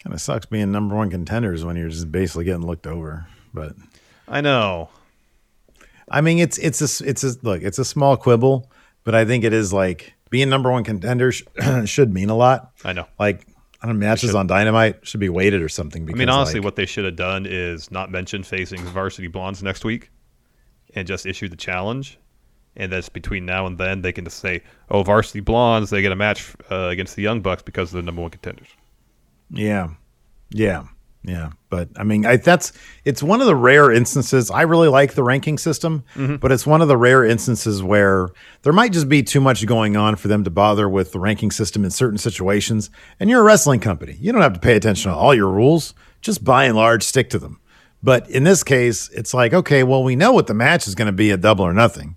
[0.02, 3.26] Kind of sucks being number one contenders when you're just basically getting looked over.
[3.52, 3.74] But
[4.28, 4.88] I know.
[6.09, 7.62] I mean, it's it's a it's a look.
[7.62, 8.70] It's a small quibble,
[9.04, 11.42] but I think it is like being number one contender sh-
[11.85, 12.72] should mean a lot.
[12.85, 13.06] I know.
[13.18, 13.46] Like
[13.83, 16.03] I don't know, matches on Dynamite should be weighted or something.
[16.03, 19.29] I Because, mean, honestly, like, what they should have done is not mention facing Varsity
[19.29, 20.11] Blondes next week,
[20.95, 22.19] and just issue the challenge.
[22.79, 26.12] And that's between now and then they can just say, "Oh, Varsity Blondes, they get
[26.12, 28.69] a match uh, against the Young Bucks because they're the number one contenders."
[29.51, 29.91] Yeah,
[30.51, 30.85] yeah,
[31.27, 31.51] yeah.
[31.69, 32.73] But I mean, I, that's
[33.05, 34.51] it's one of the rare instances.
[34.51, 36.37] I really like the ranking system, Mm-hmm.
[36.37, 38.29] but it's one of the rare instances where
[38.62, 41.51] there might just be too much going on for them to bother with the ranking
[41.51, 42.89] system in certain situations.
[43.21, 45.93] And you're a wrestling company; you don't have to pay attention to all your rules.
[46.23, 47.61] Just by and large, stick to them.
[48.03, 51.07] But in this case, it's like, okay, well, we know what the match is going
[51.07, 52.17] to be at Double or Nothing.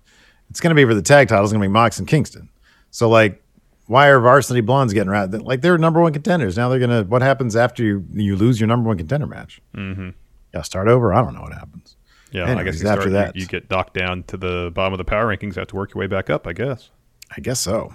[0.50, 1.44] It's going to be for the tag title.
[1.44, 2.50] It's going to be Mox and Kingston.
[2.92, 3.44] So, like,
[3.90, 5.34] why are Varsity Blondes getting around?
[5.42, 6.56] Like, they're number one contenders.
[6.56, 9.60] Now they're going to, what happens after you, you lose your number one contender match?
[9.76, 10.10] Mm-hmm.
[10.54, 11.12] Yeah, start over?
[11.12, 11.96] I don't know what happens.
[12.32, 14.94] Yeah, I guess you after start- that, you, you get docked down to the bottom
[14.94, 15.56] of the power rankings.
[15.56, 16.46] Have to work your way back up.
[16.46, 16.92] I guess.
[17.36, 17.92] I guess so.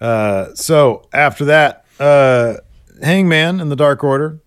[0.00, 2.54] Uh, so after that, uh,
[3.02, 4.40] Hangman in the Dark Order.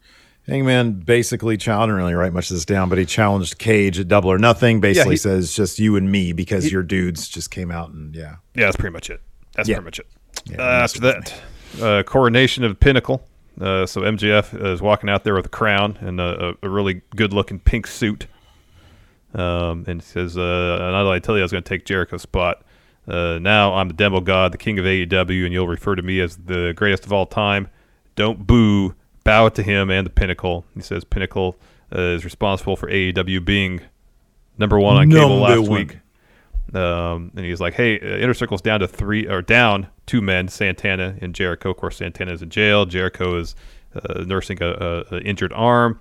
[0.47, 3.99] Hangman basically challenged, I didn't really write much of this down, but he challenged Cage
[3.99, 4.81] at double or nothing.
[4.81, 8.15] Basically he- says just you and me because He- your dudes just came out and
[8.15, 8.37] yeah.
[8.55, 9.21] Yeah, that's pretty much it.
[9.55, 9.75] That's Yeah.
[9.75, 10.07] pretty much it.
[10.45, 11.33] Yeah, Uh, after that,
[11.81, 13.23] uh, coronation of Pinnacle.
[13.59, 17.01] Uh, so MJF is walking out there with a crown and a, a, a really
[17.15, 18.27] good-looking pink suit.
[19.33, 21.85] Um, and he says, uh, "Not that I tell you I was going to take
[21.85, 22.63] Jericho's spot.
[23.07, 26.19] Uh, now I'm the demo god, the king of AEW, and you'll refer to me
[26.19, 27.67] as the greatest of all time.
[28.15, 28.93] Don't boo.
[29.23, 31.55] Bow to him and the Pinnacle." He says, "Pinnacle
[31.95, 33.81] uh, is responsible for AEW being
[34.57, 35.69] number one on cable last one.
[35.71, 35.97] week."
[36.73, 40.47] Um, and he's like, "Hey, uh, Inner Circle's down to three or down two men,
[40.47, 41.71] Santana and Jericho.
[41.71, 42.85] Of course, Santana is in jail.
[42.85, 43.55] Jericho is
[43.95, 45.99] uh, nursing a, a, a injured arm.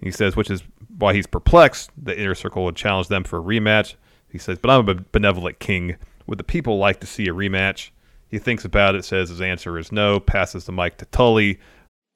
[0.00, 0.62] He says, which is
[0.98, 1.90] why he's perplexed.
[1.96, 3.94] The Inner Circle would challenge them for a rematch.
[4.30, 5.96] He says, but I'm a benevolent king.
[6.26, 7.90] Would the people like to see a rematch?
[8.28, 10.20] He thinks about it, says his answer is no.
[10.20, 11.58] Passes the mic to Tully.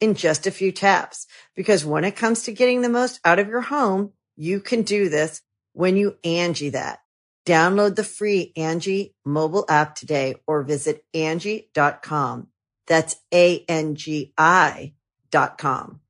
[0.00, 1.26] in just a few taps.
[1.54, 5.08] Because when it comes to getting the most out of your home, you can do
[5.08, 5.42] this
[5.72, 7.00] when you Angi that.
[7.46, 12.48] Download the free Angi mobile app today or visit Angi.com.
[12.86, 14.94] That's A-N-G-I
[15.30, 16.00] dot com.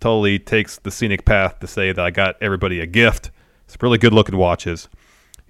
[0.00, 3.30] Tully takes the scenic path to say that I got everybody a gift.
[3.64, 4.88] It's really good looking watches.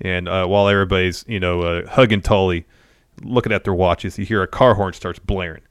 [0.00, 2.66] And uh, while everybody's, you know, uh, hugging Tully,
[3.22, 5.62] looking at their watches, you hear a car horn starts blaring.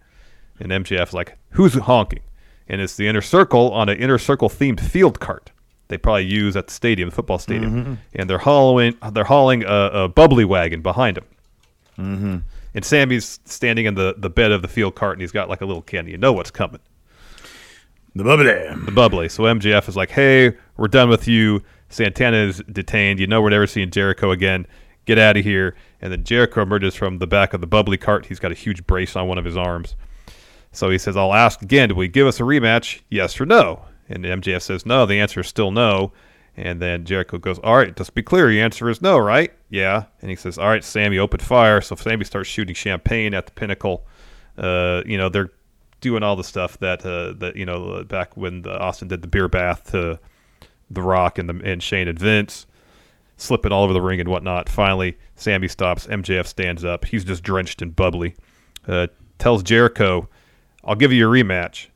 [0.63, 2.21] And MJF's like, who's honking?
[2.67, 5.51] And it's the inner circle on an inner circle themed field cart
[5.89, 7.93] they probably use at the stadium, the football stadium, Mm-hmm.
[8.15, 11.25] and they're hauling they're hauling a, a bubbly wagon behind them.
[11.99, 12.37] Mm-hmm.
[12.73, 15.61] And Sammy's standing in the, the bed of the field cart, and he's got like
[15.61, 16.07] a little can.
[16.07, 16.79] You know what's coming.
[18.15, 18.45] The bubbly.
[18.85, 19.29] The bubbly.
[19.29, 21.61] So MJF is like, "Hey, we're done with you.
[21.89, 23.19] Santana is detained.
[23.19, 24.65] You know we're never seeing Jericho again.
[25.05, 28.27] Get out of here." And then Jericho emerges from the back of the bubbly cart.
[28.27, 29.95] He's got a huge brace on one of his arms.
[30.73, 31.89] So he says, "I'll ask again.
[31.89, 32.99] Do we give us a rematch?
[33.09, 36.11] Yes or no?" And MJF says, "No." The answer is still no.
[36.57, 38.51] And then Jericho goes, "All right, just be clear.
[38.51, 40.05] Your answer is no, right?" Yeah.
[40.21, 43.53] And he says, "All right, Sammy, open fire." So Sammy starts shooting champagne at the
[43.53, 44.05] pinnacle.
[44.57, 45.51] Uh, you know, they're
[46.03, 49.21] doing all the stuff that uh, that you know uh, back when the Austin did
[49.21, 50.19] the beer bath to
[50.91, 52.67] The Rock and the and Shane and Vince,
[53.37, 54.69] slipping all over the ring and whatnot.
[54.69, 56.05] Finally, Sammy stops.
[56.05, 57.05] MJF stands up.
[57.05, 58.35] He's just drenched and bubbly.
[58.87, 59.07] Uh,
[59.39, 60.27] tells Jericho,
[60.83, 61.87] "I'll give you a rematch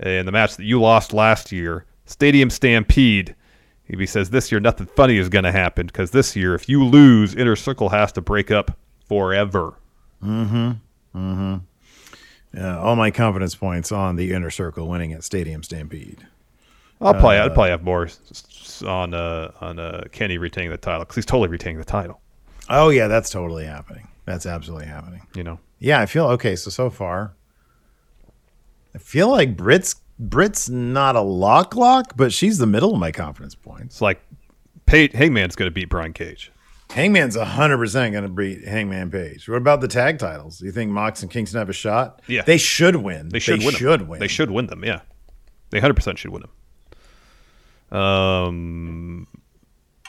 [0.00, 3.34] in the match that you lost last year, Stadium Stampede."
[3.86, 6.82] He says this year nothing funny is going to happen because this year if you
[6.84, 8.76] lose, Inner Circle has to break up
[9.06, 9.74] forever.
[10.24, 10.70] Mm-hmm.
[11.14, 11.56] Mm-hmm.
[12.54, 16.26] Yeah, all my confidence points on the inner circle winning at Stadium Stampede.
[17.00, 18.08] I'll probably I'd Uh, probably have more
[18.86, 22.20] on uh, on uh, Kenny retaining the title because he's totally retaining the title.
[22.70, 24.06] Oh yeah, that's totally happening.
[24.24, 25.22] That's absolutely happening.
[25.34, 25.58] You know.
[25.80, 26.54] Yeah, I feel okay.
[26.56, 27.34] So so far,
[28.94, 33.10] I feel like Britt's Britt's not a lock lock, but she's the middle of my
[33.10, 33.94] confidence points.
[33.96, 34.20] It's like
[34.86, 36.52] Page, Hangman's going to beat Brian Cage.
[36.90, 39.48] Hangman's hundred percent going to beat Hangman Page.
[39.48, 40.58] What about the tag titles?
[40.58, 42.20] Do you think Mox and Kingston have a shot?
[42.26, 42.42] Yeah.
[42.42, 43.30] they should win.
[43.30, 43.74] They should win.
[43.74, 44.08] should them.
[44.08, 44.20] win.
[44.20, 44.84] They should win them.
[44.84, 45.00] Yeah,
[45.70, 47.98] they hundred percent should win them.
[47.98, 49.26] Um,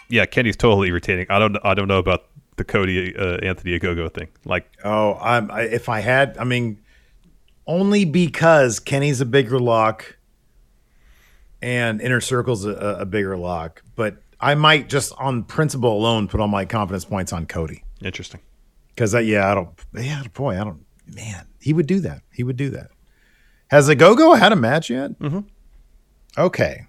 [0.09, 1.27] yeah, Kenny's totally retaining.
[1.29, 1.57] I don't.
[1.63, 2.25] I don't know about
[2.57, 4.27] the Cody uh, Anthony Ogogo thing.
[4.45, 6.79] Like, Oh, I'm, I, if I had, I mean,
[7.67, 10.17] only because Kenny's a bigger lock
[11.61, 16.39] and Inner Circle's a, a bigger lock, but I might just on principle alone put
[16.41, 17.83] all my confidence points on Cody.
[18.03, 18.41] interesting.
[18.89, 20.85] Because, yeah, I don't, yeah, boy, I don't,
[21.15, 22.21] man, he would do that.
[22.31, 22.91] He would do that.
[23.69, 25.17] Has Ogogo had a match yet?
[25.19, 25.39] Mm-hmm.
[26.37, 26.85] Okay.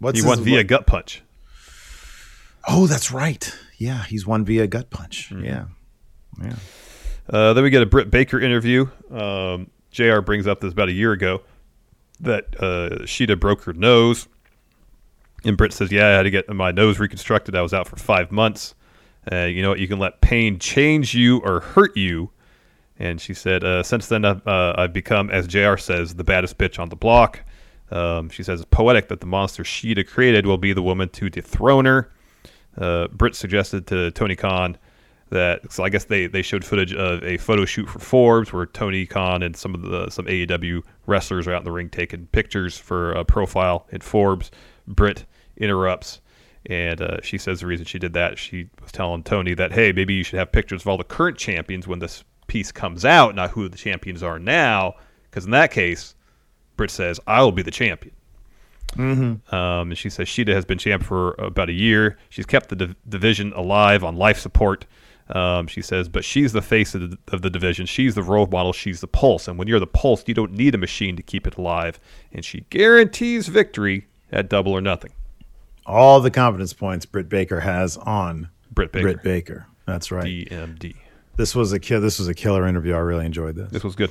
[0.00, 1.22] What's he won via what- gut punch.
[2.68, 3.54] Oh, that's right.
[3.78, 5.30] Yeah, he's won via gut punch.
[5.32, 5.44] Mm-hmm.
[5.44, 5.64] Yeah.
[6.42, 6.56] Yeah.
[7.30, 8.88] Uh, then we get a Britt Baker interview.
[9.10, 10.20] Um, Jr.
[10.20, 11.40] brings up this about a year ago
[12.20, 14.28] that uh, Shida broke her nose,
[15.42, 17.56] and Britt says, "Yeah, I had to get my nose reconstructed.
[17.56, 18.74] I was out for five months.
[19.32, 19.78] Uh, you know what?
[19.78, 22.30] You can let pain change you or hurt you."
[22.98, 25.78] And she said, uh, "Since then, I've, uh, I've become, as Jr.
[25.78, 27.42] says, the baddest bitch on the block."
[27.90, 31.30] Um, she says, "It's poetic that the monster Shida created will be the woman to
[31.30, 32.12] dethrone her."
[32.76, 34.76] Uh, Britt suggested to Tony Khan
[35.30, 38.66] that so I guess they, they showed footage of a photo shoot for Forbes where
[38.66, 42.26] Tony Khan and some of the some AEW wrestlers are out in the ring taking
[42.28, 44.50] pictures for a profile in Forbes.
[44.86, 46.20] Britt interrupts
[46.66, 49.92] and uh, she says the reason she did that she was telling Tony that hey
[49.92, 53.34] maybe you should have pictures of all the current champions when this piece comes out
[53.34, 54.94] not who the champions are now
[55.28, 56.14] because in that case
[56.76, 58.14] Britt says I will be the champion.
[58.94, 59.54] Mm-hmm.
[59.54, 62.18] Um, and she says Shida has been champ for about a year.
[62.28, 64.86] She's kept the div- division alive on life support.
[65.28, 67.86] Um, she says, but she's the face of the, of the division.
[67.86, 68.72] She's the role model.
[68.72, 69.48] She's the pulse.
[69.48, 71.98] And when you're the pulse, you don't need a machine to keep it alive.
[72.32, 75.12] And she guarantees victory at double or nothing.
[75.84, 79.02] All the confidence points Britt Baker has on Britt Baker.
[79.04, 79.66] Britt Baker.
[79.86, 80.24] That's right.
[80.24, 80.96] DMD.
[81.36, 82.00] This was a kill.
[82.00, 82.94] This was a killer interview.
[82.94, 83.70] I really enjoyed this.
[83.70, 84.10] This was good.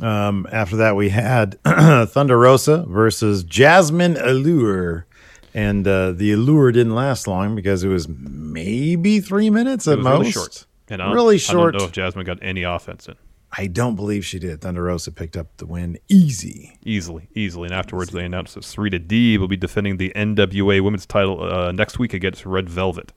[0.00, 5.06] Um, after that, we had Thunder Rosa versus Jazmin Allure,
[5.54, 10.18] and uh, the Allure didn't last long because it was maybe three minutes at most.
[10.20, 10.66] really short.
[10.88, 11.72] And I don't- really I short.
[11.74, 13.14] don't know if Jazmin got any offense in.
[13.56, 14.62] I don't believe she did.
[14.62, 16.78] Thunder Rosa picked up the win easy.
[16.86, 17.66] Easily, easily.
[17.66, 21.70] And afterwards, they announced that Serena Deeb will be defending the NWA Women's title uh,
[21.70, 23.12] next week against Red Velvet.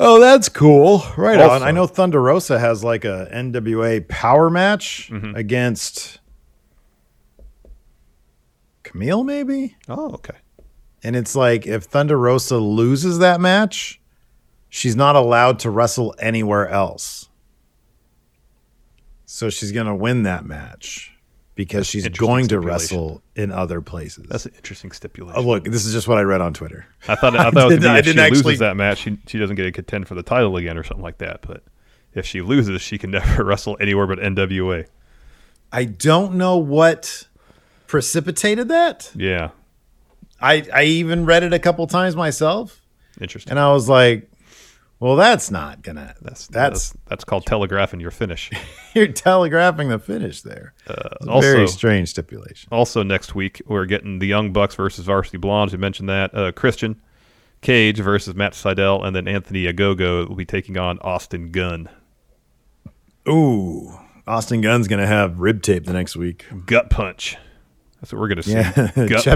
[0.00, 1.04] Oh, that's cool.
[1.16, 1.62] Right on.
[1.62, 5.36] I know Thunder Rosa has like a NWA power match Mm-hmm.
[5.36, 6.18] against
[8.84, 9.76] Kamille, maybe.
[9.88, 10.36] Oh, okay.
[11.02, 14.00] And it's like if Thunder Rosa loses that match,
[14.68, 17.28] she's not allowed to wrestle anywhere else.
[19.26, 21.12] So she's going to win that match
[21.54, 24.26] because she's going to wrestle in other places.
[24.28, 25.40] That's an interesting stipulation.
[25.40, 26.86] oh, look, this is just what I read on Twitter.
[27.06, 28.98] I thought I thought it was did- be I if she didn't loses that match,
[28.98, 31.42] she, she doesn't get to contend for the title again or something like that.
[31.42, 31.62] But
[32.14, 34.86] if she loses, she can never wrestle anywhere but NWA.
[35.72, 37.28] I don't know what
[37.86, 39.10] precipitated that.
[39.14, 39.50] Yeah,
[40.40, 42.80] I I even read it a couple times myself,
[43.20, 43.50] interesting.
[43.50, 44.30] and I was like,
[45.00, 46.14] "Well, that's not gonna.
[46.22, 48.50] That's That's that's that's called telegraphing your finish.
[48.94, 50.74] you're telegraphing the finish there.
[50.86, 52.68] Uh, also, very strange stipulation.
[52.70, 55.72] also next week we're getting the Young Bucks versus Varsity Blondes.
[55.72, 57.00] We mentioned that uh, Christian
[57.60, 61.88] Cage versus Matt Sydal, and then Anthony Ogogo will be taking on Austin Gunn.
[63.28, 66.46] Ooh, Austin Gunn's going to have rib tape the next week.
[66.66, 67.36] Gut punch.
[68.00, 68.52] That's what we're going to see.
[68.52, 68.72] Yeah.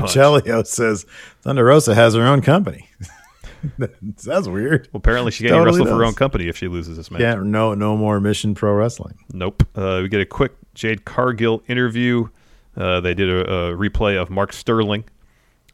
[0.07, 1.05] Chelio says
[1.41, 2.89] Thunder Rosa has her own company.
[3.79, 4.89] That's weird.
[4.93, 7.21] Well, apparently she can't Totally wrestle for her own company if she loses this match.
[7.21, 9.19] Yeah, no, no more Mission Pro Wrestling.
[9.33, 9.63] Nope.
[9.77, 12.29] Uh, we get a quick Jade Cargill interview.
[12.77, 15.05] Uh, they did a, a replay of Mark Sterling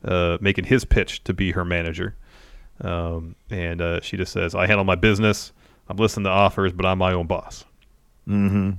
[0.05, 2.15] uh, making his pitch to be her manager.
[2.81, 5.53] Um, and uh, she just says, I handle my business.
[5.89, 7.65] I'm listening to offers, but I'm my own boss.
[8.27, 8.73] hmm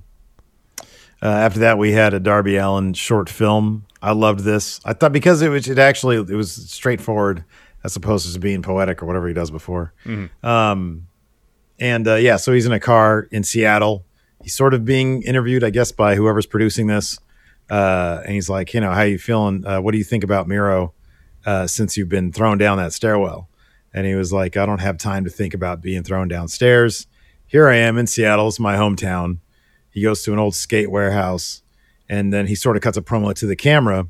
[1.22, 3.86] Uh, after that, we had a Darby Allin short film.
[4.02, 4.80] I loved this.
[4.86, 7.44] I thought because it was it actually it was straightforward
[7.84, 9.94] as opposed to being poetic or whatever he does before.
[10.06, 10.30] Mhm.
[10.44, 11.08] Um,
[11.80, 14.06] and uh, yeah, so he's in a car in Seattle.
[14.42, 17.20] He's sort of being interviewed, I guess, by whoever's producing this.
[17.70, 19.66] Uh, and he's like, you know, how you feeling?
[19.66, 20.94] Uh, what do you think about Miro
[21.46, 23.48] uh, since you've been thrown down that stairwell?
[23.94, 27.08] And he was like, I don't have time to think about being thrown downstairs.
[27.48, 28.48] Here I am in Seattle.
[28.48, 29.40] It's my hometown.
[29.90, 31.62] He goes to an old skate warehouse
[32.10, 34.08] and then he sort of cuts a promo to the camera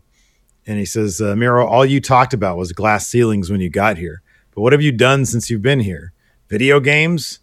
[0.66, 3.98] and he says, uh, Miro, all you talked about was glass ceilings when you got
[3.98, 4.22] here.
[4.54, 6.14] But what have you done since you've been here?
[6.48, 7.40] Video games?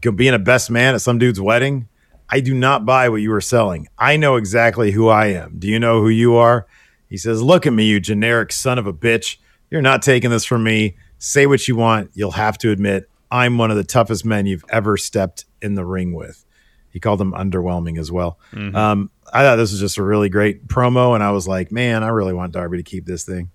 [0.00, 1.88] Being a best man at some dude's wedding?
[2.28, 3.88] I do not buy what you are selling.
[3.98, 5.58] I know exactly who I am.
[5.58, 6.66] Do you know who you are?
[7.08, 9.36] He says, Look at me, you generic son of a bitch.
[9.70, 10.96] You're not taking this from me.
[11.18, 12.10] Say what you want.
[12.14, 15.84] You'll have to admit, I'm one of the toughest men you've ever stepped in the
[15.84, 16.44] ring with.
[16.92, 18.38] He called them underwhelming as well.
[18.52, 18.74] Mhm.
[18.74, 22.04] Um, I thought this was just a really great promo, and I was like, man,
[22.04, 23.50] I really want Darby to keep this thing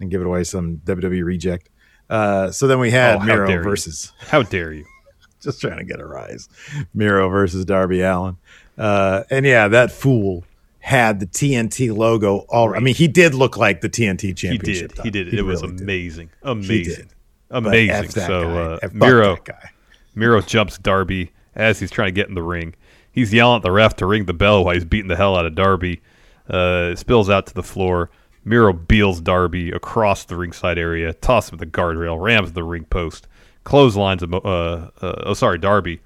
[0.00, 1.68] and give it away some WWE reject.
[2.08, 3.62] Uh, so then we had Oh, Miro dare you.
[3.62, 4.84] versus How dare you?
[5.40, 6.48] just trying to get a rise.
[6.92, 8.36] Miro versus Darby Allin.
[8.76, 10.44] Uh, and yeah, that fool
[10.80, 14.92] had the TNT logo all I mean, he did look like the TNT championship.
[15.02, 15.26] He did.
[15.26, 15.30] He though.
[15.30, 15.38] did.
[15.38, 15.82] It was really did.
[15.82, 16.30] amazing.
[16.42, 16.94] He Amazing.
[16.96, 17.08] did.
[17.50, 18.10] Amazing.
[18.10, 19.70] So uh, Miro, guy.
[20.14, 22.74] Miro jumps Darby as he's trying to get in the ring.
[23.12, 25.46] He's yelling at the ref to ring the bell while he's beating the hell out
[25.46, 26.00] of Darby.
[26.48, 28.10] Uh, spills out to the floor.
[28.44, 33.26] Miro beals Darby across the ringside area, tosses him the guardrail, rams the ring post,
[33.64, 34.34] clotheslines him.
[34.34, 36.00] Uh, uh, oh, sorry, Darby.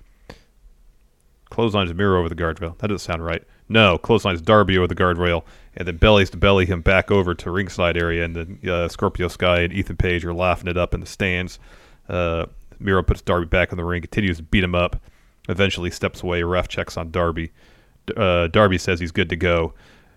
[1.51, 2.77] Clotheslines Miro over the guardrail.
[2.79, 3.45] That doesn't sound right.
[3.69, 5.45] No, clotheslines Darby over the guardrail,
[5.77, 9.29] and then bellies to belly him back over to ringside area, and then uh, Scorpio
[9.29, 11.59] Sky and Ethan Page are laughing it up in the stands.
[12.09, 12.47] Uh,
[12.81, 15.01] Miro puts Darby back in the ring, continues to beat him up.
[15.49, 16.43] Eventually steps away.
[16.43, 17.53] Ref checks on Darby.
[18.17, 19.75] Uh, Darby says he's good to go.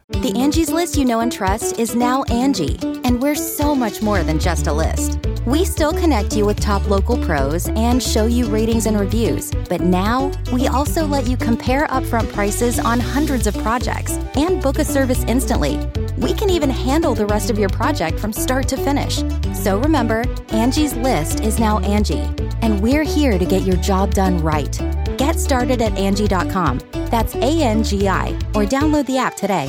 [0.10, 4.24] The Angie's list you know and trust is now Angi, and we're so much more
[4.24, 5.20] than just a list.
[5.46, 9.82] We still connect you with top local pros and show you ratings and reviews, but
[9.82, 14.86] now we also let you compare upfront prices on hundreds of projects and book a
[14.86, 15.78] service instantly.
[16.18, 19.24] We can even handle the rest of your project from start to finish.
[19.54, 22.24] So remember, Angie's list is now Angi,
[22.62, 24.80] and we're here to get your job done right.
[25.18, 26.80] Get started at Angi.com.
[27.09, 29.68] That's A N G I, or download the app today.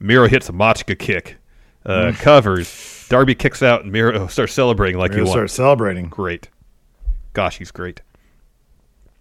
[0.00, 1.36] Miro hits a Machka kick,
[1.84, 3.06] uh, covers.
[3.08, 5.32] Darby kicks out, and Miro starts celebrating like Miro he won.
[5.34, 6.08] starts celebrating.
[6.08, 6.48] Great.
[7.32, 8.00] Gosh, he's great.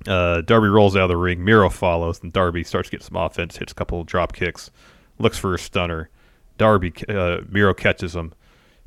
[0.08, 1.44] Uh, Darby rolls out of the ring.
[1.44, 4.72] Miro follows, and Darby starts getting some offense, hits a couple of drop kicks,
[5.20, 6.10] looks for a stunner.
[6.58, 8.34] Darby, uh, Miro catches him,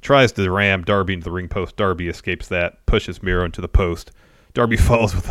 [0.00, 1.76] tries to ram Darby into the ring post.
[1.76, 4.12] Darby escapes that, pushes Miro into the post.
[4.54, 5.26] Darby falls with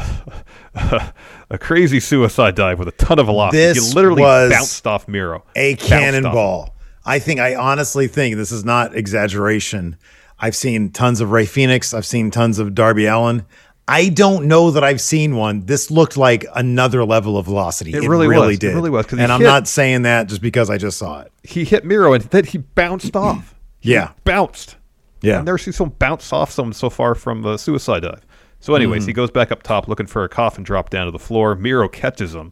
[0.76, 1.14] a,
[1.50, 3.58] a crazy suicide dive with a ton of velocity.
[3.58, 5.44] This he literally was bounced off Miro.
[5.56, 6.76] a Bounced off cannonball.
[7.06, 9.98] I think I honestly think this is not exaggeration.
[10.40, 11.94] I've seen tons of Rey Fenix.
[11.94, 13.46] I've seen tons of Darby Allin.
[13.88, 15.66] I don't know that I've seen one.
[15.66, 17.92] This looked like another level of velocity.
[17.94, 18.54] It really was.
[18.54, 18.76] It did.
[18.76, 21.32] really was, And I'm hit- not saying that just because I just saw it.
[21.44, 23.56] He hit Miro, and then he bounced off.
[23.80, 24.12] He Yeah.
[24.26, 24.76] bounced.
[25.22, 25.40] Yeah.
[25.40, 28.22] I've never seen someone bounce off someone so far from a suicide dive.
[28.60, 29.08] So, anyways, Mhm.
[29.08, 31.56] he goes back up top looking for a coffin drop down to the floor.
[31.56, 32.52] Miro catches him,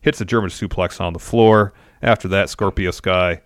[0.00, 1.72] hits a German suplex on the floor.
[2.02, 3.40] After that, Scorpio Sky,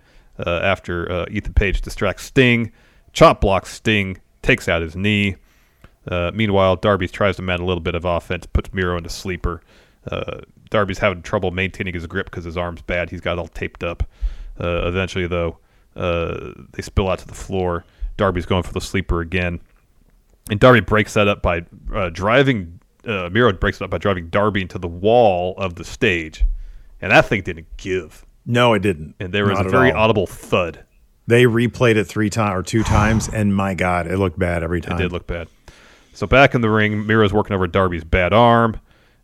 [0.45, 2.71] uh, after uh, Ethan Page distracts Sting,
[3.13, 5.37] chop blocks Sting, takes out his knee.
[6.07, 9.63] Uh, meanwhile, Darby tries to mount a little bit of offense, puts Miro into sleeper.
[10.11, 13.09] Uh, Darby's having trouble maintaining his grip because his arm's bad.
[13.11, 14.03] He's got all taped up.
[14.61, 15.57] Uh, eventually, though,
[15.97, 17.85] uh, they spill out to the floor.
[18.19, 19.61] Darby's going for the sleeper again.
[20.51, 21.65] And Darby breaks that up by
[21.95, 22.81] uh, driving.
[23.07, 26.45] Uh, Miro breaks it up by driving Darby into the wall of the stage,
[27.01, 28.25] and that thing didn't give.
[28.47, 29.15] No, it didn't.
[29.21, 30.03] And there was Not a very all.
[30.05, 30.85] audible thud.
[31.27, 34.81] They replayed it three times or two times, and my God, it looked bad every
[34.81, 34.99] time.
[34.99, 35.49] It did look bad.
[36.13, 38.79] So back in the ring, Miro's working over Darby's bad arm.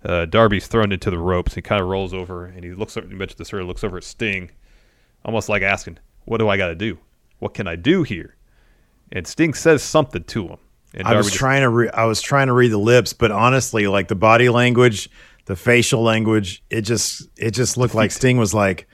[0.04, 1.54] Uh, Darby's thrown into the ropes.
[1.54, 2.96] He kind of rolls over and he looks.
[2.96, 3.66] Over, you mentioned this earlier.
[3.66, 4.50] Looks over at Sting,
[5.24, 6.98] almost like asking, "What do I got to do?
[7.38, 8.34] What can I do here?"
[9.12, 10.58] And Sting says something to him.
[10.94, 13.30] And I was just- trying to re- I was trying to read the lips, but
[13.30, 15.08] honestly, like the body language,
[15.46, 18.88] the facial language, it just it just looked like Sting was like,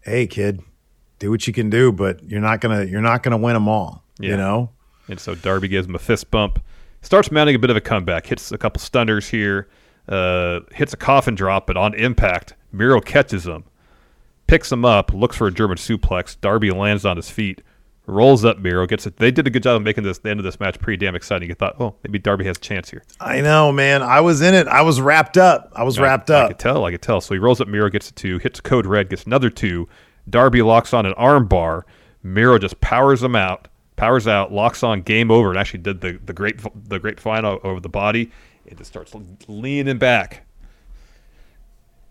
[0.00, 0.60] "Hey, kid,
[1.18, 4.04] do what you can do, but you're not gonna you're not gonna win them all."
[4.18, 4.30] Yeah.
[4.30, 4.70] You know,
[5.08, 6.58] And so Darby gives him a fist bump,
[7.02, 9.68] starts mounting a bit of a comeback, hits a couple stunners here,
[10.08, 13.64] uh, hits a coffin drop, but on impact, Miro catches him,
[14.46, 16.36] picks him up, looks for a German suplex.
[16.40, 17.62] Darby lands on his feet,
[18.06, 19.16] rolls up Miro, gets it.
[19.16, 21.14] They did a good job of making this the end of this match pretty damn
[21.14, 21.48] exciting.
[21.48, 23.02] You thought, oh, maybe Darby has a chance here.
[23.20, 24.02] I know, man.
[24.02, 24.66] I was in it.
[24.66, 25.70] I was wrapped up.
[25.74, 26.46] I was wrapped up.
[26.46, 26.84] I could tell.
[26.84, 27.20] I could tell.
[27.20, 29.88] So he rolls up Miro, gets a two, hits code red, gets another two.
[30.28, 31.86] Darby locks on an arm bar.
[32.22, 36.20] Miro just powers him out, powers out, locks on game over, and actually did the
[36.24, 38.30] the great the great final over the body.
[38.64, 39.12] It just starts
[39.48, 40.46] leaning back,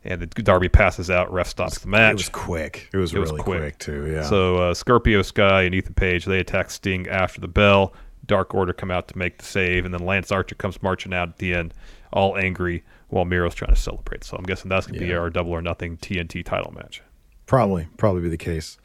[0.03, 1.31] and the Darby passes out.
[1.31, 2.11] Ref stops the match.
[2.11, 2.89] It was quick.
[2.93, 3.77] It was really quick.
[3.77, 4.11] too.
[4.11, 4.23] Yeah.
[4.23, 7.93] So uh, Scorpio Sky and Ethan Page they attack Sting after the bell.
[8.25, 11.29] Dark Order come out to make the save, and then Lance Archer comes marching out
[11.29, 11.73] at the end,
[12.13, 14.23] all angry, while Miro's trying to celebrate.
[14.23, 17.01] So I'm guessing that's gonna be our double or nothing TNT title match.
[17.45, 18.77] Probably, probably be the case.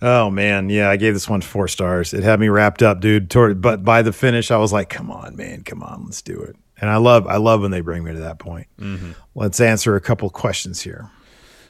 [0.00, 2.14] Oh man, yeah, I gave this one four stars.
[2.14, 3.30] It had me wrapped up, dude.
[3.30, 6.40] Toward, but by the finish, I was like, "Come on, man, come on, let's do
[6.40, 8.66] it." And I love, I love when they bring me to that point.
[8.80, 9.14] Mhm.
[9.34, 11.10] Let's answer a couple questions here.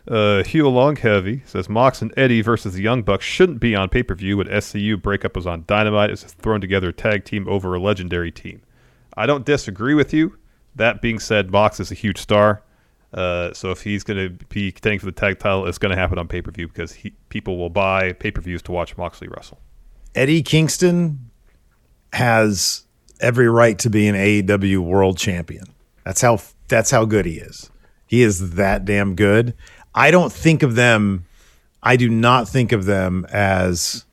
[0.06, 3.88] Uh, Hugh Long Heavy says Mox and Eddie versus the Young Bucks shouldn't be on
[3.88, 4.38] pay per view.
[4.38, 8.30] When SCU breakup was on Dynamite, it's thrown together a tag team over a legendary
[8.30, 8.62] team.
[9.16, 10.36] I don't disagree with you.
[10.76, 12.62] That being said, Mox is a huge star.
[13.12, 15.96] Uh, so if he's going to be contending for the tag title, it's going to
[16.00, 18.96] happen on pay per view because he, people will buy pay per views to watch
[18.96, 19.58] Moxley wrestle.
[20.14, 21.30] Eddie Kingston
[22.12, 22.84] has
[23.20, 25.64] every right to be an AEW World Champion.
[26.04, 27.70] That's how that's how good he is.
[28.06, 29.54] He is that damn good.
[29.94, 31.26] I don't think of them.
[31.82, 34.04] I do not think of them as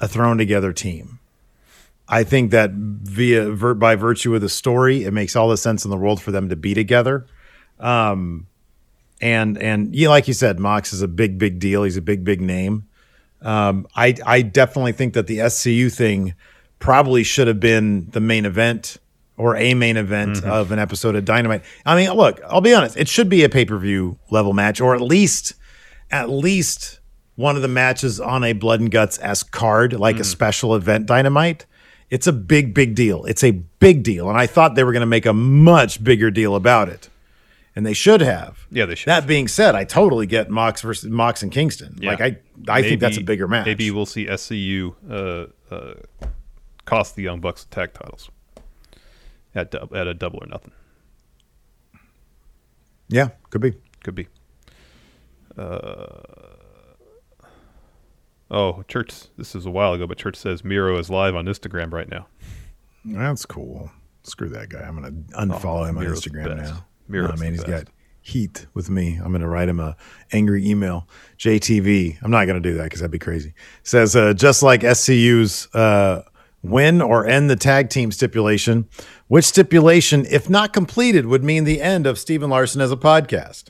[0.00, 1.18] a thrown together team.
[2.08, 5.90] I think that via by virtue of the story, it makes all the sense in
[5.90, 7.26] the world for them to be together.
[7.80, 8.46] Um,
[9.20, 11.82] and and yeah, like you said, Mox is a big big deal.
[11.82, 12.86] He's a big big name.
[13.42, 16.34] Um, I I definitely think that the SCU thing
[16.78, 18.96] probably should have been the main event
[19.36, 20.50] or a main event Mm-hmm.
[20.50, 21.62] of an episode of Dynamite.
[21.84, 24.80] I mean, look, I'll be honest, it should be a pay per view level match,
[24.80, 25.54] or at least
[26.10, 27.00] at least
[27.34, 30.24] one of the matches on a Blood and Guts as card, like a Mm.
[30.26, 31.66] special event Dynamite.
[32.08, 33.24] It's a big big deal.
[33.24, 36.30] It's a big deal, and I thought they were going to make a much bigger
[36.30, 37.08] deal about it.
[37.74, 38.66] And they should have.
[38.70, 39.08] Yeah, they should.
[39.10, 41.98] That being said, I totally get Mox versus Mox and Kingston.
[42.00, 42.12] Yeah.
[42.12, 43.66] Like I, I think that's a bigger match.
[43.66, 45.94] Maybe we'll see SCU uh, uh,
[46.86, 48.30] cost the Young Bucks the tag titles
[49.54, 50.72] at, dub- at a double or nothing.
[53.08, 53.74] Yeah, could be.
[54.02, 54.28] Could be.
[55.56, 56.22] Uh,
[58.50, 59.24] oh, Church.
[59.36, 62.26] This is a while ago, but Church says Miro is live on Instagram right now.
[63.04, 63.90] That's cool.
[64.24, 64.80] Screw that guy.
[64.80, 65.12] I'm gonna
[65.46, 66.84] unfollow him on Oh, Miro's the Instagram now.
[67.08, 67.84] Miro's Nah, man, he's best.
[67.86, 69.20] got heat with me.
[69.22, 69.96] I'm gonna write him a
[70.32, 71.08] angry email.
[71.38, 72.18] JTV.
[72.22, 73.54] I'm not gonna do that because that'd be crazy.
[73.84, 76.22] Says uh, just like SCU's uh,
[76.70, 78.88] win or end the tag team stipulation.
[79.28, 82.96] Which stipulation, if not completed, would mean the end of Steve and Larson as a
[82.96, 83.64] podcast?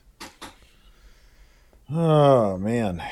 [1.91, 3.03] Oh man.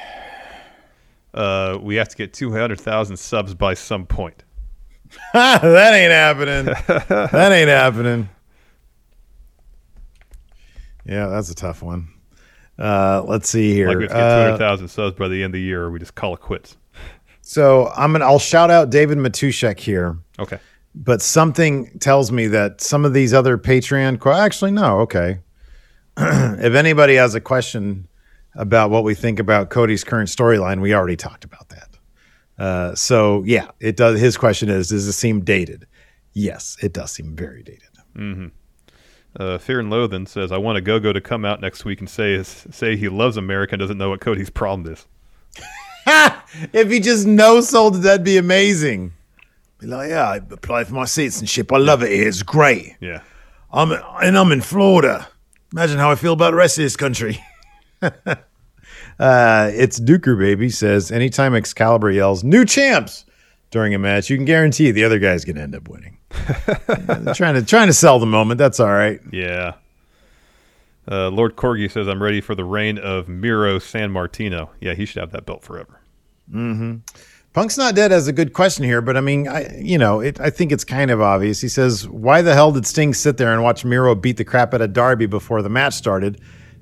[1.32, 4.44] Uh, we have to get 200,000 subs by some point.
[5.32, 5.62] that
[5.94, 6.66] ain't happening.
[7.08, 8.28] that ain't happening.
[11.06, 12.08] Yeah, that's a tough one.
[12.78, 13.88] Uh, let's see here.
[13.88, 15.90] Like we have to get Uh, 200,000 subs by the end of the year, or
[15.90, 16.76] we just call it quits.
[17.46, 18.24] So I'm gonna.
[18.24, 20.16] I'll shout out David Matushek here.
[20.38, 20.58] Okay.
[20.94, 24.24] But something tells me that some of these other Patreon.
[24.34, 25.00] Actually, no.
[25.00, 25.40] Okay.
[26.16, 28.08] if anybody has a question
[28.54, 31.88] about what we think about Cody's current storyline, we already talked about that.
[32.56, 34.18] Uh, so yeah, it does.
[34.18, 35.86] His question is: Does it seem dated?
[36.32, 37.82] Yes, it does seem very dated.
[38.16, 38.46] hmm
[39.38, 42.42] Uh, Fear and Loathing says, "I want Ogogo to come out next week and say
[42.42, 45.06] say he loves America and doesn't know what Cody's problem is."
[46.72, 49.12] if he just no sold it, that'd be amazing.
[49.78, 51.72] Be like, yeah, I apply for my citizenship.
[51.72, 52.28] I love it here.
[52.28, 52.96] It's great.
[53.00, 53.20] Yeah.
[53.72, 55.28] I'm and I'm in Florida.
[55.72, 57.40] Imagine how I feel about the rest of this country.
[58.02, 58.14] uh,
[59.18, 63.24] it's Duker baby says anytime Excalibur yells "new champs"
[63.72, 66.18] during a match, you can guarantee the other guy's going to end up winning.
[66.88, 68.58] Yeah, trying to trying to sell the moment.
[68.58, 69.20] That's all right.
[69.32, 69.74] Yeah.
[71.10, 75.04] Uh, Lord Corgi says, "I'm ready for the reign of Miro San Martino." Yeah, he
[75.04, 76.00] should have that belt forever.
[76.50, 76.96] Hmm
[77.52, 80.40] Punk's not dead has a good question here, but I mean, I you know, it,
[80.40, 81.60] I think it's kind of obvious.
[81.60, 84.74] He says, "Why the hell did Sting sit there and watch Miro beat the crap
[84.74, 86.40] out of Darby before the match started?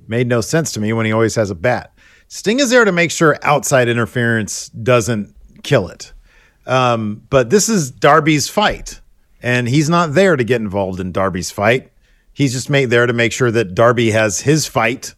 [0.08, 1.92] Made no sense to me when he always has a bat."
[2.28, 6.14] Sting is there to make sure outside interference doesn't kill it.
[6.66, 9.02] Um, but this is Darby's fight,
[9.42, 11.92] and he's not there to get involved in Darby's fight.
[12.32, 15.14] He's just made there to make sure that Darby has his fight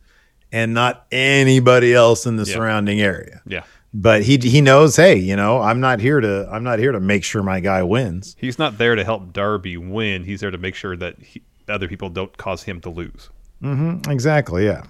[0.51, 2.55] and not anybody else in the Yeah.
[2.55, 3.41] surrounding area.
[3.47, 3.63] Yeah.
[3.97, 6.99] But he he knows, hey, you know, I'm not here to I'm not here to
[7.01, 8.35] make sure my guy wins.
[8.39, 10.25] He's not there to help Darby win.
[10.25, 13.31] He's there to make sure that he, other people don't cause him to lose.
[13.63, 14.11] Mm-hmm.
[14.11, 14.65] Exactly.
[14.67, 14.83] Yeah.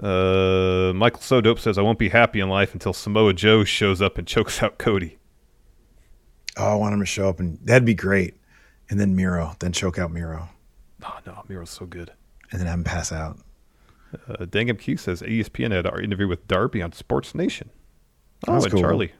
[0.00, 4.00] Uh, Michael So Dope says, I won't be happy in life until Samoa Joe shows
[4.00, 5.18] up and chokes out Cody.
[6.56, 8.34] Oh, I want him to show up, and that'd be great.
[8.90, 10.48] And then Miro, then choke out Miro,
[11.04, 12.12] Oh, no, Miro's so good.
[12.50, 13.38] and then have him pass out.
[14.28, 17.70] Uh, Dangam Q says, ESPN had our interview with Darby on Sports Nation.
[18.48, 18.82] Oh, That's and cool.
[18.82, 19.12] Charlie.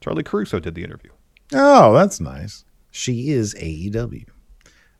[0.00, 1.10] Charlie Caruso did the interview.
[1.52, 2.64] Oh, that's nice.
[2.90, 4.26] She is AEW.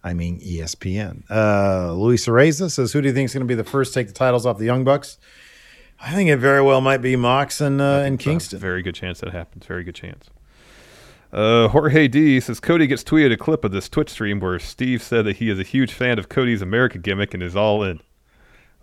[0.03, 1.23] I mean ESPN.
[1.31, 4.01] Uh, Luis Areza says, "Who do you think is going to be the first to
[4.01, 5.19] take the titles off the Young Bucks?"
[6.01, 8.59] I think it very well might be Mox and uh, and Kingston.
[8.59, 9.65] Very good chance that happens.
[9.67, 10.29] Very good chance.
[11.33, 15.03] Uh, Jorge D says Cody gets tweeted a clip of this Twitch stream where Steve
[15.03, 18.01] said that he is a huge fan of Cody's America gimmick and is all in.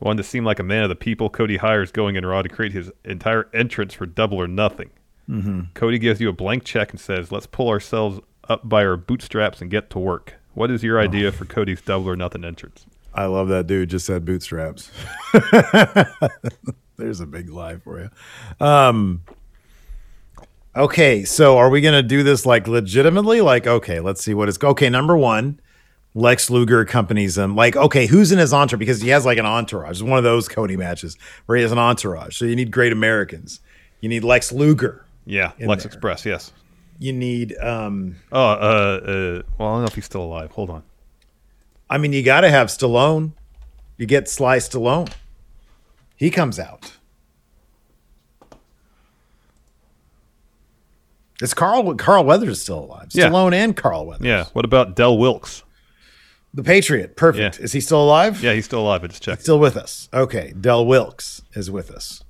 [0.02, 1.30] Wanted to seem like a man of the people.
[1.30, 4.90] Cody hires going in Raw to create his entire entrance for Double or Nothing.
[5.30, 5.74] Mhm.
[5.76, 9.62] Cody gives you a blank check and says, "Let's pull ourselves up by our bootstraps
[9.62, 12.86] and get to work." What is your idea for Cody's Double or Nothing entrance?
[13.14, 13.90] I love that dude.
[13.92, 14.90] Just said bootstraps.
[16.98, 18.10] There's a big lie for you.
[18.66, 19.22] Um,
[20.76, 23.42] okay, so are we gonna do this like legitimately?
[23.42, 24.58] Like, okay, let's see what it's.
[24.62, 25.60] Okay, number one,
[26.14, 27.56] Lex Luger accompanies him.
[27.56, 28.80] Like, okay, who's in his entourage?
[28.80, 29.92] Because he has like an entourage.
[29.92, 32.36] It's one of those Cody matches where he has an entourage.
[32.38, 33.62] So you need great Americans.
[34.02, 35.06] You need Lex Luger.
[35.26, 35.90] Yeah, Lex there.
[35.90, 36.26] Express.
[36.26, 36.52] Yes.
[37.00, 37.56] You need.
[37.60, 40.52] um Oh, uh, uh, well, I don't know if he's still alive.
[40.52, 40.84] Hold on.
[41.90, 43.32] I mean, you got to have Stallone.
[43.98, 45.12] You get Sly Stallone.
[46.16, 46.94] He comes out.
[51.42, 51.96] It's Carl.
[51.96, 53.08] Carl Weathers is still alive.
[53.12, 53.30] Yeah.
[53.30, 54.26] Stallone and Carl Weathers.
[54.26, 54.46] Yeah.
[54.54, 55.64] What about Del Wilkes?
[56.54, 57.16] The Patriot.
[57.16, 57.60] Perfect.
[57.60, 57.64] Yeah.
[57.64, 58.44] Is he still alive?
[58.44, 59.04] Yeah, he's still alive.
[59.04, 59.44] I just checked.
[59.44, 60.10] Still with us.
[60.14, 60.54] Okay.
[60.60, 62.24] Del Wilkes is with us.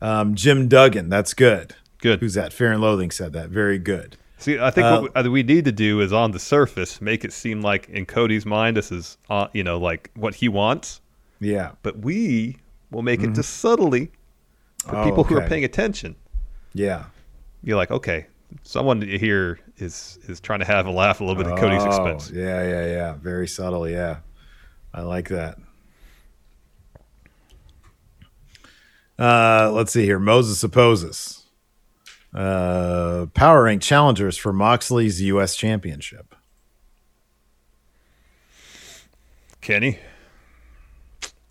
[0.00, 1.08] Um, Jim Duggan.
[1.08, 1.76] That's good.
[1.98, 2.18] Good.
[2.20, 2.52] Who's that?
[2.52, 3.50] Fear and Loathing said that.
[3.50, 4.16] Very good.
[4.38, 7.24] See, I think Uh, what we, uh, need to do is on the surface make
[7.24, 11.00] it seem like in Cody's mind this is, uh, you know, like what he wants.
[11.38, 11.72] Yeah.
[11.84, 12.56] But we
[12.90, 14.10] will make it just subtly
[14.84, 16.16] for Oh, people who are paying attention.
[16.74, 17.04] Yeah.
[17.62, 18.26] You're like, okay,
[18.64, 21.86] someone here is is trying to have a laugh a little bit at Cody's Oh,
[21.88, 22.30] expense.
[22.30, 23.12] Yeah, yeah, yeah.
[23.14, 23.88] Very subtle.
[23.88, 24.18] Yeah.
[24.94, 25.58] I like that.
[29.18, 30.18] Uh, let's see here.
[30.18, 31.44] Moses opposes.
[32.34, 35.54] Uh, power rank challengers for Moxley's U.S.
[35.54, 36.34] Championship.
[39.60, 39.98] Kenny.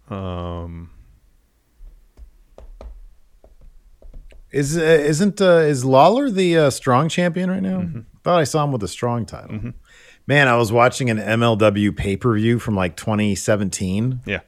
[0.10, 0.90] Um,
[4.52, 7.86] Is uh, isn't uh, is Lawlor the uh, strong champion right now?
[8.24, 9.74] Thought I saw him with a strong title.
[10.28, 14.22] Man, I was watching an MLW pay per view from like 2017.
[14.26, 14.42] yeah.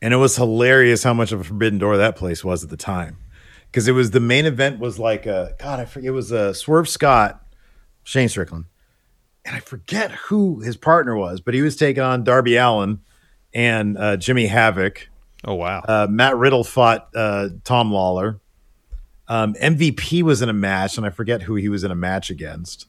[0.00, 2.76] and it was hilarious how much of a forbidden door that place was at the
[2.76, 3.16] time
[3.66, 6.54] because it was the main event was like a god i forget it was a
[6.54, 7.44] swerve scott
[8.04, 8.64] shane strickland
[9.44, 13.00] and i forget who his partner was but he was taking on darby allin
[13.52, 15.08] and uh, jimmy havoc
[15.44, 15.80] Oh wow.
[15.88, 18.38] uh, matt riddle fought uh, tom lawlor
[19.28, 22.30] um, mvp was in a match and i forget who he was in a match
[22.30, 22.86] against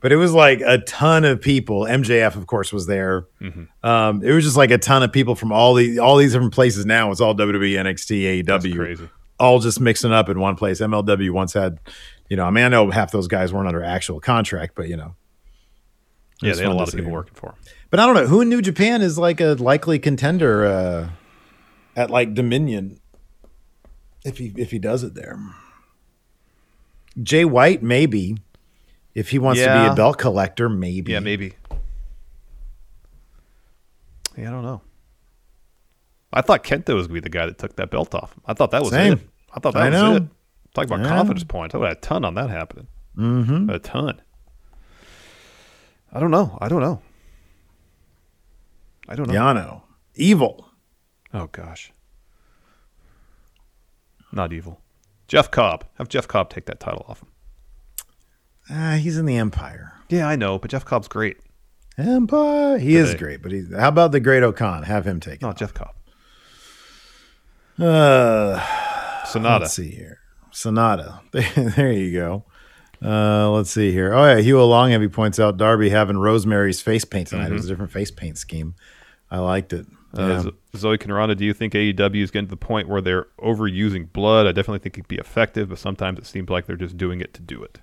[0.00, 3.26] but it was like a ton of people mjf of course was there
[3.82, 6.52] um, it was just like a ton of people from all the all these different
[6.54, 6.84] places.
[6.86, 10.80] Now it's all WWE, NXT, AEW, all just mixing up in one place.
[10.80, 11.78] MLW once had,
[12.28, 14.96] you know, I mean, I know half those guys weren't under actual contract, but you
[14.98, 15.14] know,
[16.42, 17.54] Yeah, they had a lot of people working for him.
[17.90, 21.08] But I don't know who in New Japan is like a likely contender uh,
[21.96, 23.00] at like Dominion
[24.24, 25.38] if he if he does it there.
[27.22, 28.36] Jay White maybe
[29.14, 31.12] if he wants to be a belt collector maybe.
[31.12, 31.54] Yeah, maybe.
[34.36, 34.80] Yeah, I don't know.
[36.32, 38.34] I thought KENTA was going to be the guy that took that belt off.
[38.46, 39.14] I thought that was Same.
[39.14, 39.20] it.
[39.52, 40.16] I thought that I was know.
[40.16, 40.22] it.
[40.74, 41.08] Talk about Yeah.
[41.08, 41.74] confidence points.
[41.74, 42.86] I would have a ton on that happening.
[43.16, 43.68] Mm-hmm.
[43.70, 44.22] A ton.
[46.12, 46.56] I don't know.
[46.60, 47.02] I don't know.
[49.08, 49.34] I don't know.
[49.34, 49.82] Yano.
[50.14, 50.68] Evil.
[51.34, 51.92] Oh gosh.
[54.32, 54.80] Not evil.
[55.30, 55.84] Jeff Cobb.
[55.96, 57.28] Have Jeff Cobb take that title off him.
[58.68, 59.92] Ah, he's in the Empire.
[60.08, 61.36] Yeah, I know, but Jeff Cobb's great.
[61.96, 62.78] Empire.
[62.78, 64.82] He is great, but he, how about the Great O-Khan?
[64.82, 65.42] Have him take it.
[65.42, 65.94] No, Jeff Cobb.
[67.78, 68.60] Uh,
[69.24, 69.62] Sonata.
[69.64, 70.18] Let's see here.
[70.50, 71.20] Sonata.
[71.30, 72.44] there you go.
[73.00, 74.12] Uh, let's see here.
[74.12, 77.50] Oh yeah, Hugh Longheavy points out Darby having Rosemary's face paint tonight.
[77.50, 78.74] It was a different face paint scheme.
[79.30, 79.86] I liked it.
[80.16, 80.50] Uh, Yeah.
[80.76, 84.46] Zoe Conrada, do you think AEW is getting to the point where they're overusing blood?
[84.46, 87.34] I definitely think it'd be effective, but sometimes it seems like they're just doing it
[87.34, 87.80] to do it.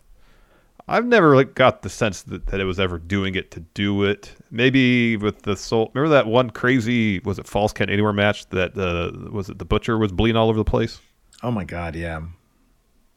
[0.89, 4.03] I've never like, got the sense that, that it was ever doing it to do
[4.03, 4.33] it.
[4.51, 5.91] Maybe with the soul.
[5.93, 9.65] Remember that one crazy was it false count anywhere match that uh, was it the
[9.65, 11.01] butcher was bleeding all over the place.
[11.43, 12.21] Oh my god, yeah.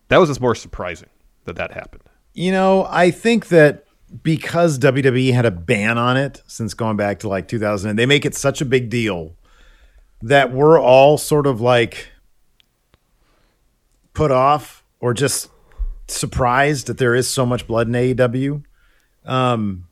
[0.08, 1.08] That was just more surprising
[1.44, 2.02] that that happened.
[2.34, 3.84] You know, I think that
[4.22, 8.06] because WWE had a ban on it since going back to like 2000, and they
[8.06, 9.36] make it such a big deal
[10.22, 12.08] that we're all sort of like
[14.12, 15.48] put off or just
[16.08, 18.62] surprised that there is so much blood in AEW.
[19.24, 19.86] Um,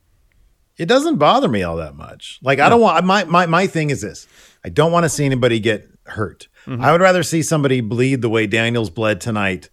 [0.76, 2.38] it doesn't bother me all that much.
[2.42, 4.26] Like I don't want my my my thing is this.
[4.64, 6.48] I don't want to see anybody get hurt.
[6.66, 6.82] Mm-hmm.
[6.82, 9.70] I would rather see somebody bleed the way Daniels bled tonight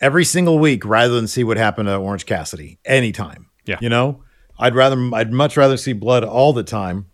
[0.00, 3.49] every single week rather than see what happened to Orange Cassidy anytime.
[3.70, 3.78] Yeah.
[3.80, 4.22] You know?
[4.58, 7.06] I'd rather I'd much rather see blood all the time.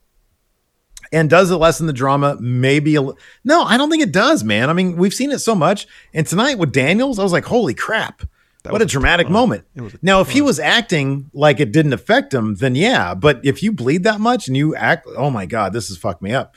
[1.13, 2.37] And does it lessen the drama?
[2.41, 3.03] Maybe a
[3.45, 4.69] no, I don't think it does, man.
[4.69, 5.87] I mean, we've seen it so much.
[6.13, 8.23] And tonight with Daniels, I was like, holy crap.
[8.65, 9.65] what a was a dramatic moment.
[9.77, 13.15] It was a Now, if he was acting like it didn't affect him, then yeah.
[13.15, 16.23] But if you bleed that much and you act, oh my God, this has fucked
[16.23, 16.57] me up,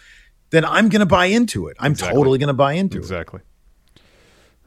[0.49, 1.77] then I'm going to buy into it.
[1.79, 2.17] I'm Exactly.
[2.17, 3.01] totally going to buy into it.
[3.01, 3.41] Exactly.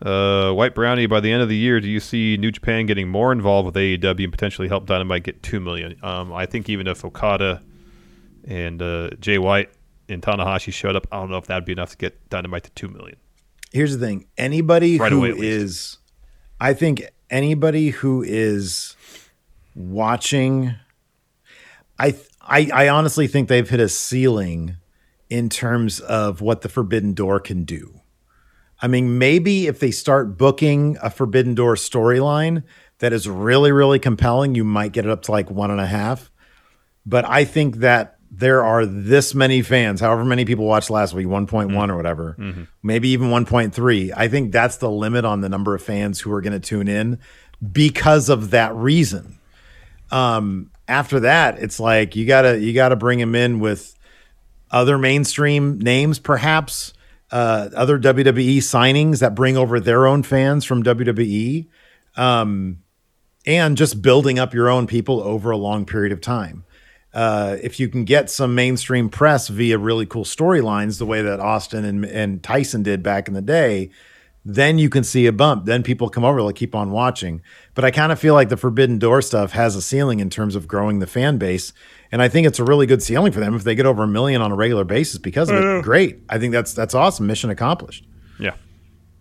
[0.05, 1.07] Uh, White Brownie.
[1.07, 3.77] By the end of the year, do you see New Japan getting more involved with
[3.77, 5.97] AEW and potentially help Dynamite get two million?
[6.03, 7.63] Um, I think even if Okada
[8.45, 9.71] and uh, Jay White
[10.09, 12.71] and Tanahashi showed up, I don't know if that'd be enough to get Dynamite to
[12.71, 13.17] two million.
[13.73, 15.99] Here's the thing anybody Right who away, is,
[16.61, 18.97] I think anybody who is
[19.75, 20.75] watching,
[21.99, 24.77] I, I, I honestly think they've hit a ceiling
[25.31, 28.02] in terms of what the Forbidden Door can do.
[28.83, 32.65] I mean, maybe if they start booking a Forbidden Door storyline
[32.99, 35.87] that is really, really compelling, you might get it up to like one and a
[35.87, 36.31] half.
[37.07, 41.27] But I think that there are this many fans, however many people watched last week,
[41.27, 42.37] 1.1 or whatever,
[42.83, 44.13] maybe even 1.3.
[44.17, 46.89] I think that's the limit on the number of fans who are going to tune
[46.89, 47.19] in
[47.73, 49.39] because of that reason.
[50.11, 53.97] Um, after that, it's like you gotta you gotta bring him in with
[54.71, 56.93] other mainstream names, perhaps
[57.33, 61.67] uh, other WWE signings that bring over their own fans from WWE,
[62.17, 62.79] um,
[63.47, 66.65] and just building up your own people over a long period of time.
[67.15, 71.41] Uh, if you can get some mainstream press via really cool storylines, the way that
[71.41, 73.91] Austin and, and Tyson did back in the day,
[74.45, 75.67] then you can see a bump.
[75.67, 77.43] Then people come over, they'll keep on watching.
[77.75, 80.57] But I kind of feel like the Forbidden Door stuff has a ceiling in terms
[80.57, 81.73] of growing the fan base.
[82.13, 84.07] And I think it's a really good ceiling for them if they get over a
[84.07, 85.83] million on a regular basis because of it.
[85.83, 86.19] Great.
[86.29, 87.27] I think that's that's awesome.
[87.27, 88.05] Mission accomplished.
[88.39, 88.55] Yeah,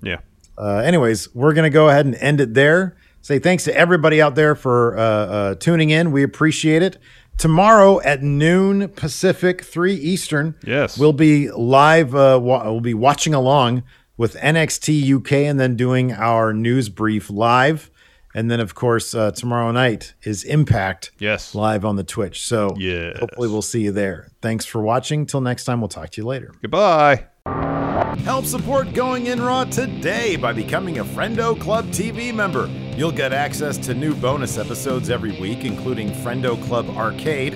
[0.03, 0.17] yeah.
[0.57, 2.97] Uh, anyways, we're going to go ahead and end it there.
[3.21, 6.11] Say thanks to everybody out there for uh, uh, tuning in.
[6.11, 6.97] We appreciate it.
[7.37, 10.55] Tomorrow at noon Pacific, 3 Eastern.
[10.65, 10.97] Yes.
[10.97, 12.13] We'll be live.
[12.15, 13.83] Uh, wa- we'll be watching along
[14.17, 17.90] with NXT UK and then doing our news brief live.
[18.33, 21.53] And then, of course, uh, tomorrow night is Impact Yes.
[21.55, 22.41] live on the Twitch.
[22.41, 23.17] So Yes.
[23.19, 24.27] hopefully we'll see you there.
[24.41, 25.25] Thanks for watching.
[25.25, 26.51] Till next time, we'll talk to you later.
[26.61, 27.25] Goodbye.
[28.23, 32.69] Help support Going In Raw today by becoming a Friendo Club TV member.
[32.95, 37.55] You'll get access to new bonus episodes every week, including Friendo Club Arcade,